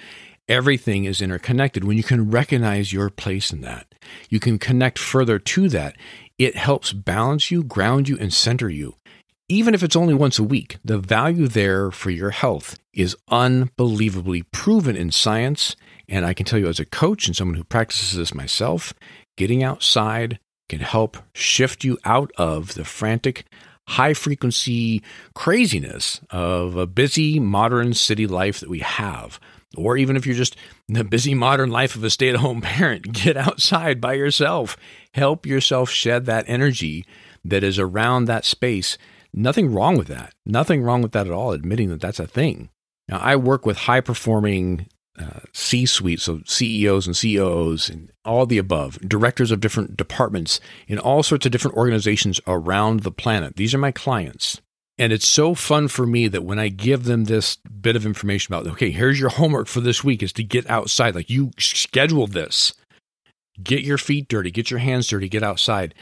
Everything 0.47 1.03
is 1.03 1.21
interconnected. 1.21 1.83
When 1.83 1.97
you 1.97 2.03
can 2.03 2.31
recognize 2.31 2.93
your 2.93 3.09
place 3.09 3.51
in 3.51 3.61
that, 3.61 3.93
you 4.29 4.39
can 4.39 4.57
connect 4.57 4.97
further 4.97 5.39
to 5.39 5.67
that. 5.69 5.95
It 6.37 6.55
helps 6.55 6.93
balance 6.93 7.51
you, 7.51 7.63
ground 7.63 8.07
you, 8.07 8.17
and 8.17 8.33
center 8.33 8.69
you. 8.69 8.95
Even 9.49 9.73
if 9.73 9.83
it's 9.83 9.95
only 9.95 10.13
once 10.13 10.39
a 10.39 10.43
week, 10.43 10.77
the 10.83 10.97
value 10.97 11.47
there 11.47 11.89
for 11.91 12.11
your 12.11 12.31
health 12.31 12.77
is 12.93 13.15
unbelievably 13.29 14.43
proven 14.43 14.95
in 14.95 15.11
science 15.11 15.75
and 16.09 16.25
I 16.25 16.33
can 16.33 16.45
tell 16.45 16.59
you, 16.59 16.67
as 16.67 16.79
a 16.79 16.85
coach 16.85 17.27
and 17.27 17.35
someone 17.35 17.57
who 17.57 17.63
practices 17.63 18.17
this 18.17 18.33
myself, 18.33 18.93
getting 19.35 19.63
outside 19.63 20.39
can 20.69 20.79
help 20.79 21.17
shift 21.33 21.83
you 21.83 21.97
out 22.05 22.31
of 22.37 22.73
the 22.75 22.85
frantic, 22.85 23.45
high 23.89 24.13
frequency 24.13 25.01
craziness 25.33 26.21
of 26.29 26.75
a 26.75 26.87
busy 26.87 27.39
modern 27.39 27.93
city 27.93 28.27
life 28.27 28.59
that 28.59 28.69
we 28.69 28.79
have. 28.79 29.39
Or 29.75 29.97
even 29.97 30.15
if 30.15 30.25
you're 30.25 30.35
just 30.35 30.55
the 30.87 31.03
busy 31.03 31.33
modern 31.33 31.69
life 31.69 31.95
of 31.95 32.03
a 32.03 32.09
stay 32.09 32.29
at 32.29 32.37
home 32.37 32.61
parent, 32.61 33.11
get 33.11 33.37
outside 33.37 33.99
by 33.99 34.13
yourself. 34.13 34.77
Help 35.13 35.45
yourself 35.45 35.89
shed 35.89 36.25
that 36.25 36.45
energy 36.47 37.05
that 37.43 37.63
is 37.63 37.79
around 37.79 38.25
that 38.25 38.45
space. 38.45 38.97
Nothing 39.33 39.73
wrong 39.73 39.97
with 39.97 40.07
that. 40.07 40.33
Nothing 40.45 40.81
wrong 40.83 41.01
with 41.01 41.11
that 41.11 41.27
at 41.27 41.33
all, 41.33 41.51
admitting 41.51 41.89
that 41.89 42.01
that's 42.01 42.19
a 42.19 42.27
thing. 42.27 42.69
Now, 43.07 43.19
I 43.19 43.35
work 43.35 43.65
with 43.65 43.77
high 43.77 44.01
performing 44.01 44.87
uh, 45.19 45.39
C 45.53 45.85
suite, 45.85 46.21
so 46.21 46.41
CEOs 46.45 47.07
and 47.07 47.19
COOs 47.19 47.89
and 47.89 48.11
all 48.23 48.45
the 48.45 48.57
above, 48.57 48.99
directors 48.99 49.51
of 49.51 49.59
different 49.59 49.97
departments 49.97 50.59
in 50.87 50.99
all 50.99 51.23
sorts 51.23 51.45
of 51.45 51.51
different 51.51 51.77
organizations 51.77 52.39
around 52.45 53.01
the 53.01 53.11
planet. 53.11 53.55
These 53.55 53.73
are 53.73 53.79
my 53.79 53.91
clients. 53.91 54.61
And 54.99 55.13
it's 55.13 55.27
so 55.27 55.53
fun 55.53 55.87
for 55.87 56.07
me 56.07 56.27
that 56.27 56.43
when 56.43 56.57
I 56.57 56.69
give 56.69 57.03
them 57.03 57.25
this 57.25 57.57
bit 57.57 57.95
of 57.95 58.05
information 58.05 58.53
about, 58.53 58.67
okay, 58.73 58.89
here's 58.89 59.19
your 59.19 59.29
homework 59.29 59.67
for 59.67 59.79
this 59.79 60.03
week 60.03 60.23
is 60.23 60.33
to 60.33 60.43
get 60.43 60.69
outside. 60.69 61.13
Like 61.13 61.29
you 61.29 61.51
scheduled 61.59 62.33
this, 62.33 62.73
get 63.61 63.81
your 63.81 63.99
feet 63.99 64.27
dirty, 64.27 64.49
get 64.49 64.71
your 64.71 64.79
hands 64.79 65.07
dirty, 65.07 65.29
get 65.29 65.43
outside. 65.43 65.93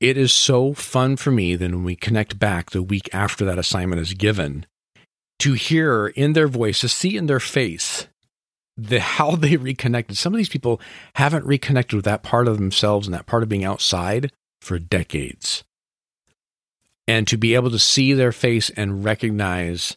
It 0.00 0.16
is 0.16 0.32
so 0.32 0.72
fun 0.72 1.16
for 1.16 1.30
me 1.30 1.54
then 1.56 1.72
when 1.72 1.84
we 1.84 1.94
connect 1.94 2.38
back 2.38 2.70
the 2.70 2.82
week 2.82 3.08
after 3.12 3.44
that 3.44 3.58
assignment 3.58 4.00
is 4.00 4.14
given 4.14 4.66
to 5.40 5.52
hear 5.54 6.08
in 6.08 6.32
their 6.32 6.48
voice, 6.48 6.80
to 6.80 6.88
see 6.88 7.16
in 7.16 7.26
their 7.26 7.40
face 7.40 8.06
the 8.82 9.00
how 9.00 9.36
they 9.36 9.56
reconnected. 9.56 10.16
Some 10.16 10.32
of 10.32 10.38
these 10.38 10.48
people 10.48 10.80
haven't 11.14 11.44
reconnected 11.44 11.96
with 11.96 12.04
that 12.06 12.22
part 12.22 12.48
of 12.48 12.56
themselves 12.56 13.06
and 13.06 13.14
that 13.14 13.26
part 13.26 13.42
of 13.42 13.48
being 13.48 13.64
outside 13.64 14.32
for 14.60 14.78
decades. 14.78 15.64
And 17.06 17.26
to 17.28 17.36
be 17.36 17.54
able 17.54 17.70
to 17.70 17.78
see 17.78 18.12
their 18.12 18.32
face 18.32 18.70
and 18.70 19.04
recognize 19.04 19.96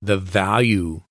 the 0.00 0.16
value 0.16 1.02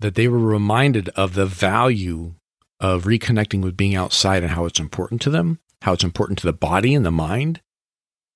that 0.00 0.14
they 0.14 0.28
were 0.28 0.38
reminded 0.38 1.08
of 1.10 1.34
the 1.34 1.46
value 1.46 2.34
of 2.80 3.04
reconnecting 3.04 3.62
with 3.62 3.76
being 3.76 3.94
outside 3.94 4.42
and 4.42 4.52
how 4.52 4.64
it's 4.64 4.80
important 4.80 5.20
to 5.22 5.30
them, 5.30 5.60
how 5.82 5.92
it's 5.92 6.04
important 6.04 6.38
to 6.38 6.46
the 6.46 6.52
body 6.52 6.94
and 6.94 7.06
the 7.06 7.12
mind. 7.12 7.60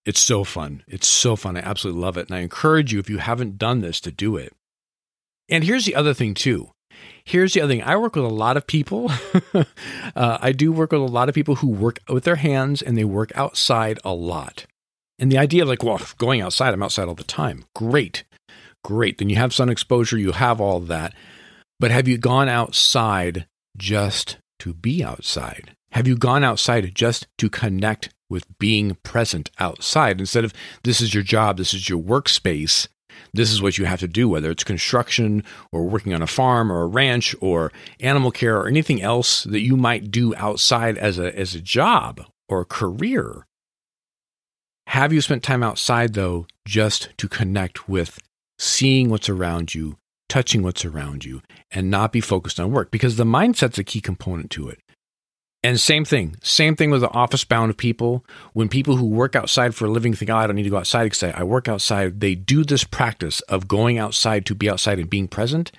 It's 0.04 0.20
so 0.20 0.44
fun. 0.44 0.84
It's 0.86 1.08
so 1.08 1.34
fun. 1.34 1.56
I 1.56 1.60
absolutely 1.60 2.00
love 2.00 2.16
it. 2.16 2.28
And 2.28 2.36
I 2.36 2.40
encourage 2.40 2.92
you, 2.92 3.00
if 3.00 3.10
you 3.10 3.18
haven't 3.18 3.58
done 3.58 3.80
this, 3.80 4.00
to 4.02 4.12
do 4.12 4.36
it. 4.36 4.52
And 5.48 5.64
here's 5.64 5.84
the 5.84 5.96
other 5.96 6.14
thing, 6.14 6.34
too 6.34 6.70
Here's 7.24 7.54
the 7.54 7.60
other 7.60 7.72
thing 7.72 7.82
I 7.82 7.96
work 7.96 8.16
with 8.16 8.24
a 8.24 8.28
lot 8.28 8.56
of 8.56 8.66
people. 8.66 9.10
uh, 9.54 10.38
I 10.40 10.52
do 10.52 10.72
work 10.72 10.92
with 10.92 11.00
a 11.00 11.04
lot 11.04 11.28
of 11.28 11.34
people 11.34 11.56
who 11.56 11.68
work 11.68 11.98
with 12.08 12.24
their 12.24 12.36
hands 12.36 12.82
and 12.82 12.96
they 12.96 13.04
work 13.04 13.32
outside 13.34 13.98
a 14.04 14.14
lot. 14.14 14.66
And 15.18 15.32
the 15.32 15.38
idea 15.38 15.62
of 15.62 15.68
like, 15.68 15.82
well, 15.82 16.00
going 16.18 16.40
outside, 16.40 16.74
I'm 16.74 16.82
outside 16.82 17.08
all 17.08 17.14
the 17.14 17.24
time. 17.24 17.64
Great. 17.74 18.24
Great. 18.84 19.18
Then 19.18 19.28
you 19.28 19.36
have 19.36 19.54
sun 19.54 19.68
exposure, 19.68 20.18
you 20.18 20.32
have 20.32 20.60
all 20.60 20.80
that. 20.80 21.14
But 21.80 21.90
have 21.90 22.06
you 22.06 22.18
gone 22.18 22.48
outside 22.48 23.46
just 23.76 24.38
to 24.60 24.72
be 24.72 25.02
outside? 25.02 25.72
Have 25.92 26.06
you 26.06 26.16
gone 26.16 26.44
outside 26.44 26.94
just 26.94 27.26
to 27.38 27.48
connect 27.48 28.10
with 28.28 28.58
being 28.58 28.96
present 29.02 29.50
outside 29.58 30.20
instead 30.20 30.44
of 30.44 30.52
this 30.84 31.00
is 31.00 31.14
your 31.14 31.22
job, 31.22 31.56
this 31.56 31.74
is 31.74 31.88
your 31.88 32.00
workspace? 32.00 32.88
This 33.32 33.52
is 33.52 33.62
what 33.62 33.78
you 33.78 33.84
have 33.84 34.00
to 34.00 34.08
do, 34.08 34.28
whether 34.28 34.50
it's 34.50 34.64
construction 34.64 35.44
or 35.72 35.84
working 35.84 36.14
on 36.14 36.22
a 36.22 36.26
farm 36.26 36.70
or 36.70 36.82
a 36.82 36.86
ranch 36.86 37.34
or 37.40 37.72
animal 38.00 38.30
care 38.30 38.58
or 38.58 38.68
anything 38.68 39.02
else 39.02 39.44
that 39.44 39.60
you 39.60 39.76
might 39.76 40.10
do 40.10 40.34
outside 40.36 40.98
as 40.98 41.18
a, 41.18 41.36
as 41.38 41.54
a 41.54 41.60
job 41.60 42.24
or 42.48 42.60
a 42.60 42.66
career. 42.66 43.46
Have 44.88 45.12
you 45.12 45.20
spent 45.20 45.42
time 45.42 45.62
outside, 45.62 46.14
though, 46.14 46.46
just 46.64 47.10
to 47.18 47.28
connect 47.28 47.88
with 47.88 48.20
seeing 48.58 49.10
what's 49.10 49.28
around 49.28 49.74
you, 49.74 49.96
touching 50.28 50.62
what's 50.62 50.84
around 50.84 51.24
you, 51.24 51.42
and 51.72 51.90
not 51.90 52.12
be 52.12 52.20
focused 52.20 52.60
on 52.60 52.70
work? 52.70 52.90
Because 52.90 53.16
the 53.16 53.24
mindset's 53.24 53.78
a 53.78 53.84
key 53.84 54.00
component 54.00 54.50
to 54.52 54.68
it. 54.68 54.80
And 55.66 55.80
same 55.80 56.04
thing, 56.04 56.36
same 56.44 56.76
thing 56.76 56.92
with 56.92 57.00
the 57.00 57.10
office 57.10 57.42
bound 57.42 57.76
people. 57.76 58.24
When 58.52 58.68
people 58.68 58.98
who 58.98 59.06
work 59.06 59.34
outside 59.34 59.74
for 59.74 59.86
a 59.86 59.90
living 59.90 60.14
think, 60.14 60.30
oh, 60.30 60.36
I 60.36 60.46
don't 60.46 60.54
need 60.54 60.62
to 60.62 60.70
go 60.70 60.76
outside 60.76 61.06
because 61.06 61.24
I 61.24 61.42
work 61.42 61.66
outside, 61.66 62.20
they 62.20 62.36
do 62.36 62.62
this 62.62 62.84
practice 62.84 63.40
of 63.48 63.66
going 63.66 63.98
outside 63.98 64.46
to 64.46 64.54
be 64.54 64.70
outside 64.70 65.00
and 65.00 65.10
being 65.10 65.26
present 65.26 65.72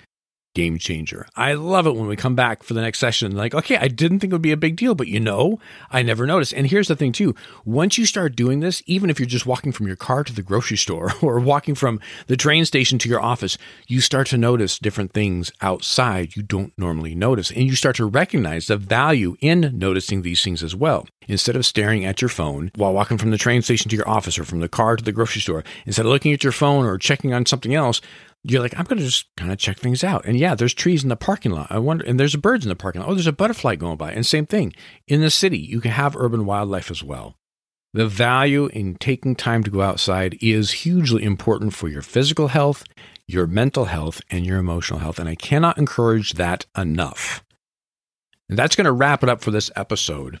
game 0.54 0.78
changer. 0.78 1.26
I 1.36 1.54
love 1.54 1.86
it 1.86 1.94
when 1.94 2.06
we 2.06 2.16
come 2.16 2.34
back 2.34 2.62
for 2.62 2.74
the 2.74 2.80
next 2.80 2.98
session. 2.98 3.36
Like, 3.36 3.54
okay, 3.54 3.76
I 3.76 3.88
didn't 3.88 4.20
think 4.20 4.32
it 4.32 4.34
would 4.34 4.42
be 4.42 4.52
a 4.52 4.56
big 4.56 4.76
deal, 4.76 4.94
but 4.94 5.06
you 5.06 5.20
know, 5.20 5.60
I 5.90 6.02
never 6.02 6.26
noticed. 6.26 6.52
And 6.52 6.66
here's 6.66 6.88
the 6.88 6.96
thing, 6.96 7.12
too. 7.12 7.34
Once 7.64 7.98
you 7.98 8.06
start 8.06 8.34
doing 8.36 8.60
this, 8.60 8.82
even 8.86 9.10
if 9.10 9.18
you're 9.18 9.26
just 9.26 9.46
walking 9.46 9.72
from 9.72 9.86
your 9.86 9.96
car 9.96 10.24
to 10.24 10.32
the 10.32 10.42
grocery 10.42 10.76
store 10.76 11.12
or 11.22 11.38
walking 11.38 11.74
from 11.74 12.00
the 12.26 12.36
train 12.36 12.64
station 12.64 12.98
to 12.98 13.08
your 13.08 13.20
office, 13.20 13.56
you 13.86 14.00
start 14.00 14.26
to 14.28 14.38
notice 14.38 14.78
different 14.78 15.12
things 15.12 15.52
outside 15.60 16.36
you 16.36 16.42
don't 16.42 16.72
normally 16.76 17.14
notice. 17.14 17.50
And 17.50 17.64
you 17.64 17.76
start 17.76 17.96
to 17.96 18.06
recognize 18.06 18.66
the 18.66 18.76
value 18.76 19.36
in 19.40 19.72
noticing 19.78 20.22
these 20.22 20.42
things 20.42 20.62
as 20.62 20.74
well. 20.74 21.06
Instead 21.28 21.56
of 21.56 21.66
staring 21.66 22.06
at 22.06 22.22
your 22.22 22.30
phone 22.30 22.72
while 22.74 22.94
walking 22.94 23.18
from 23.18 23.30
the 23.30 23.38
train 23.38 23.60
station 23.60 23.90
to 23.90 23.96
your 23.96 24.08
office 24.08 24.38
or 24.38 24.44
from 24.44 24.60
the 24.60 24.68
car 24.68 24.96
to 24.96 25.04
the 25.04 25.12
grocery 25.12 25.42
store, 25.42 25.62
instead 25.84 26.06
of 26.06 26.10
looking 26.10 26.32
at 26.32 26.42
your 26.42 26.52
phone 26.52 26.86
or 26.86 26.96
checking 26.96 27.34
on 27.34 27.44
something 27.44 27.74
else, 27.74 28.00
you're 28.44 28.62
like, 28.62 28.78
I'm 28.78 28.84
going 28.84 28.98
to 28.98 29.04
just 29.04 29.26
kind 29.36 29.52
of 29.52 29.58
check 29.58 29.78
things 29.78 30.04
out. 30.04 30.24
And 30.24 30.38
yeah, 30.38 30.54
there's 30.54 30.74
trees 30.74 31.02
in 31.02 31.08
the 31.08 31.16
parking 31.16 31.52
lot. 31.52 31.68
I 31.70 31.78
wonder, 31.78 32.04
and 32.04 32.18
there's 32.18 32.36
birds 32.36 32.64
in 32.64 32.68
the 32.68 32.76
parking 32.76 33.00
lot. 33.00 33.10
Oh, 33.10 33.14
there's 33.14 33.26
a 33.26 33.32
butterfly 33.32 33.76
going 33.76 33.96
by. 33.96 34.12
And 34.12 34.24
same 34.24 34.46
thing 34.46 34.72
in 35.06 35.20
the 35.20 35.30
city, 35.30 35.58
you 35.58 35.80
can 35.80 35.90
have 35.90 36.16
urban 36.16 36.46
wildlife 36.46 36.90
as 36.90 37.02
well. 37.02 37.36
The 37.94 38.06
value 38.06 38.66
in 38.66 38.96
taking 38.96 39.34
time 39.34 39.64
to 39.64 39.70
go 39.70 39.80
outside 39.80 40.36
is 40.40 40.70
hugely 40.70 41.24
important 41.24 41.74
for 41.74 41.88
your 41.88 42.02
physical 42.02 42.48
health, 42.48 42.84
your 43.26 43.46
mental 43.46 43.86
health, 43.86 44.20
and 44.30 44.46
your 44.46 44.58
emotional 44.58 45.00
health. 45.00 45.18
And 45.18 45.28
I 45.28 45.34
cannot 45.34 45.78
encourage 45.78 46.34
that 46.34 46.66
enough. 46.76 47.44
And 48.48 48.58
that's 48.58 48.76
going 48.76 48.84
to 48.84 48.92
wrap 48.92 49.22
it 49.22 49.28
up 49.28 49.40
for 49.40 49.50
this 49.50 49.70
episode. 49.74 50.40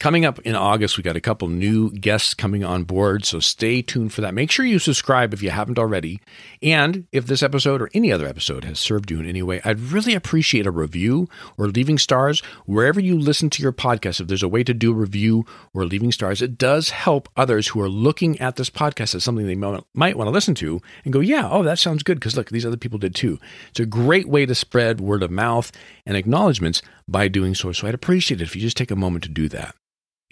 Coming 0.00 0.26
up 0.26 0.38
in 0.40 0.54
August, 0.54 0.98
we 0.98 1.02
got 1.02 1.16
a 1.16 1.20
couple 1.20 1.48
new 1.48 1.90
guests 1.90 2.34
coming 2.34 2.62
on 2.62 2.82
board, 2.82 3.24
so 3.24 3.40
stay 3.40 3.80
tuned 3.80 4.12
for 4.12 4.20
that. 4.20 4.34
Make 4.34 4.50
sure 4.50 4.66
you 4.66 4.78
subscribe 4.78 5.32
if 5.32 5.42
you 5.42 5.48
haven't 5.48 5.78
already. 5.78 6.20
And 6.60 7.06
if 7.10 7.26
this 7.26 7.42
episode 7.42 7.80
or 7.80 7.88
any 7.94 8.12
other 8.12 8.26
episode 8.26 8.64
has 8.64 8.78
served 8.78 9.10
you 9.10 9.18
in 9.18 9.26
any 9.26 9.42
way, 9.42 9.62
I'd 9.64 9.80
really 9.80 10.12
appreciate 10.12 10.66
a 10.66 10.70
review 10.70 11.26
or 11.56 11.68
leaving 11.68 11.96
stars 11.96 12.40
wherever 12.66 13.00
you 13.00 13.18
listen 13.18 13.48
to 13.50 13.62
your 13.62 13.72
podcast. 13.72 14.20
If 14.20 14.26
there's 14.26 14.42
a 14.42 14.48
way 14.48 14.62
to 14.64 14.74
do 14.74 14.90
a 14.90 14.94
review 14.94 15.46
or 15.72 15.86
leaving 15.86 16.12
stars, 16.12 16.42
it 16.42 16.58
does 16.58 16.90
help 16.90 17.30
others 17.34 17.68
who 17.68 17.80
are 17.80 17.88
looking 17.88 18.38
at 18.40 18.56
this 18.56 18.68
podcast 18.68 19.14
as 19.14 19.24
something 19.24 19.46
they 19.46 19.54
might 19.54 20.18
want 20.18 20.26
to 20.26 20.30
listen 20.30 20.54
to 20.56 20.82
and 21.04 21.14
go, 21.14 21.20
yeah, 21.20 21.48
oh, 21.48 21.62
that 21.62 21.78
sounds 21.78 22.02
good 22.02 22.18
because 22.18 22.36
look, 22.36 22.50
these 22.50 22.66
other 22.66 22.76
people 22.76 22.98
did 22.98 23.14
too. 23.14 23.38
It's 23.70 23.80
a 23.80 23.86
great 23.86 24.28
way 24.28 24.44
to 24.44 24.54
spread 24.54 25.00
word 25.00 25.22
of 25.22 25.30
mouth 25.30 25.72
and 26.04 26.14
acknowledgments 26.14 26.82
by 27.08 27.28
doing 27.28 27.54
so. 27.54 27.72
So 27.72 27.88
I'd 27.88 27.94
appreciate 27.94 28.42
it 28.42 28.44
if 28.44 28.54
you 28.54 28.60
just 28.60 28.76
take 28.76 28.90
a 28.90 28.96
moment 28.96 29.22
to 29.24 29.30
do 29.30 29.48
that. 29.48 29.74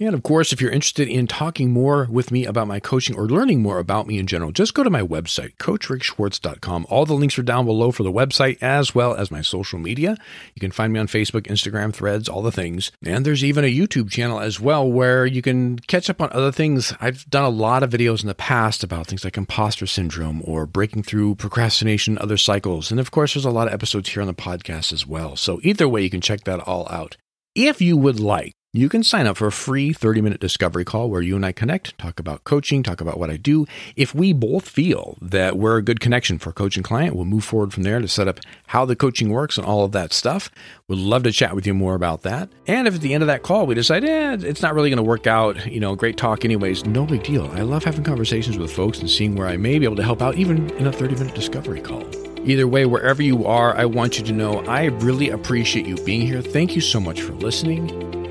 And 0.01 0.15
of 0.15 0.23
course, 0.23 0.53
if 0.53 0.61
you're 0.61 0.71
interested 0.71 1.07
in 1.07 1.27
talking 1.27 1.71
more 1.71 2.09
with 2.11 2.31
me 2.31 2.47
about 2.47 2.67
my 2.67 2.81
coaching 2.81 3.15
or 3.15 3.29
learning 3.29 3.63
more 3.63 3.79
about 3.79 4.07
me 4.07 4.19
in 4.19 4.27
general, 4.27 4.51
just 4.51 4.75
go 4.75 4.83
to 4.83 4.91
my 4.91 5.03
website, 5.03 5.57
coachrickschwartz.com. 5.59 6.87
All 6.89 7.05
the 7.05 7.13
links 7.15 7.39
are 7.39 7.43
down 7.43 7.67
below 7.67 7.93
for 7.93 8.03
the 8.03 8.11
website 8.11 8.57
as 8.63 8.95
well 8.95 9.15
as 9.15 9.31
my 9.31 9.43
social 9.43 9.79
media. 9.79 10.17
You 10.55 10.61
can 10.61 10.71
find 10.71 10.93
me 10.93 10.99
on 10.99 11.09
Facebook, 11.09 11.43
Instagram, 11.43 11.93
Threads, 11.93 12.29
all 12.29 12.43
the 12.43 12.51
things. 12.51 12.91
And 13.05 13.25
there's 13.25 13.45
even 13.45 13.65
a 13.65 13.75
YouTube 13.75 14.11
channel 14.11 14.41
as 14.41 14.59
well 14.59 14.91
where 14.91 15.27
you 15.27 15.43
can 15.43 15.79
catch 15.79 16.09
up 16.09 16.23
on 16.23 16.31
other 16.33 16.53
things. 16.53 16.95
I've 17.01 17.29
done 17.29 17.45
a 17.45 17.51
lot 17.51 17.83
of 17.83 17.91
videos 17.91 18.23
in 18.23 18.29
the 18.29 18.35
past 18.35 18.83
about 18.83 19.07
things 19.07 19.25
like 19.25 19.37
imposter 19.37 19.87
syndrome 19.87 20.43
or 20.45 20.67
breaking 20.67 21.03
through 21.03 21.35
procrastination, 21.35 22.17
other 22.19 22.39
cycles. 22.39 22.91
And 22.91 22.99
of 22.99 23.11
course, 23.11 23.35
there's 23.35 23.45
a 23.45 23.51
lot 23.51 23.69
of 23.69 23.75
episodes 23.75 24.09
here 24.09 24.23
on 24.23 24.27
the 24.27 24.35
podcast 24.35 24.93
as 24.93 25.07
well. 25.07 25.37
So 25.37 25.61
either 25.63 25.87
way, 25.87 26.03
you 26.03 26.11
can 26.11 26.23
check 26.23 26.45
that 26.45 26.61
all 26.61 26.89
out. 26.91 27.19
If 27.55 27.83
you 27.83 27.99
would 27.99 28.19
like, 28.19 28.55
you 28.75 28.89
can 28.89 29.03
sign 29.03 29.27
up 29.27 29.37
for 29.37 29.47
a 29.47 29.53
free 29.53 29.93
30 29.93 30.23
minute 30.23 30.41
discovery 30.41 30.85
call 30.85 31.11
where 31.11 31.21
you 31.21 31.37
and 31.37 31.45
I 31.45 31.53
connect, 31.53 31.97
talk 31.99 32.19
about 32.19 32.45
coaching, 32.45 32.83
talk 32.83 33.03
about 33.03 33.19
what 33.19 33.29
I 33.29 33.37
do. 33.37 33.67
If 33.97 34.15
we 34.15 34.33
both 34.33 34.67
feel 34.67 35.19
that 35.21 35.59
we're 35.59 35.77
a 35.77 35.83
good 35.83 36.01
connection 36.01 36.39
for 36.39 36.51
a 36.51 36.55
coaching 36.55 36.83
client, 36.83 37.15
we'll 37.15 37.27
move 37.27 37.45
forward 37.45 37.75
from 37.75 37.83
there 37.83 38.01
to 38.01 38.09
set 38.09 38.29
up 38.29 38.41
how 38.69 38.87
the 38.87 38.97
coaching 38.97 39.29
works 39.29 39.59
and 39.59 39.67
all 39.67 39.85
of 39.85 39.93
that 39.93 40.15
stuff. 40.15 40.51
Would 40.89 40.99
love 40.99 41.23
to 41.25 41.33
chat 41.33 41.55
with 41.55 41.67
you 41.67 41.75
more 41.75 41.95
about 41.95 42.23
that. 42.23 42.49
And 42.67 42.89
if 42.89 42.95
at 42.95 43.03
the 43.03 43.13
end 43.13 43.23
of 43.23 43.27
that 43.27 43.43
call 43.43 43.67
we 43.67 43.75
decide, 43.75 44.05
eh, 44.05 44.39
it's 44.41 44.63
not 44.63 44.75
really 44.75 44.89
going 44.89 44.97
to 44.97 45.03
work 45.03 45.27
out, 45.27 45.67
you 45.67 45.79
know, 45.79 45.95
great 45.95 46.17
talk 46.17 46.47
anyways, 46.47 46.87
no 46.87 47.05
big 47.05 47.25
deal. 47.25 47.51
I 47.53 47.61
love 47.61 47.85
having 47.85 48.05
conversations 48.05 48.57
with 48.57 48.73
folks 48.73 49.01
and 49.01 49.11
seeing 49.11 49.37
where 49.37 49.49
I 49.49 49.59
may 49.59 49.79
be 49.79 49.85
able 49.85 49.97
to 49.97 50.03
help 50.03 50.23
out, 50.23 50.37
even 50.37 50.71
in 50.79 50.87
a 50.87 50.93
30 50.93 51.17
minute 51.17 51.35
discovery 51.35 51.83
call. 51.83 52.09
Either 52.47 52.67
way, 52.67 52.87
wherever 52.87 53.23
you 53.23 53.45
are, 53.45 53.77
I 53.77 53.85
want 53.85 54.19
you 54.19 54.25
to 54.25 54.33
know 54.33 54.65
I 54.65 54.85
really 54.87 55.29
appreciate 55.29 55.87
you 55.87 55.97
being 56.05 56.23
here. 56.23 56.41
Thank 56.41 56.75
you 56.75 56.81
so 56.81 56.99
much 56.99 57.21
for 57.21 57.35
listening. 57.35 58.22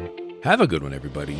Have 0.43 0.59
a 0.59 0.65
good 0.65 0.81
one, 0.81 0.91
everybody. 0.91 1.37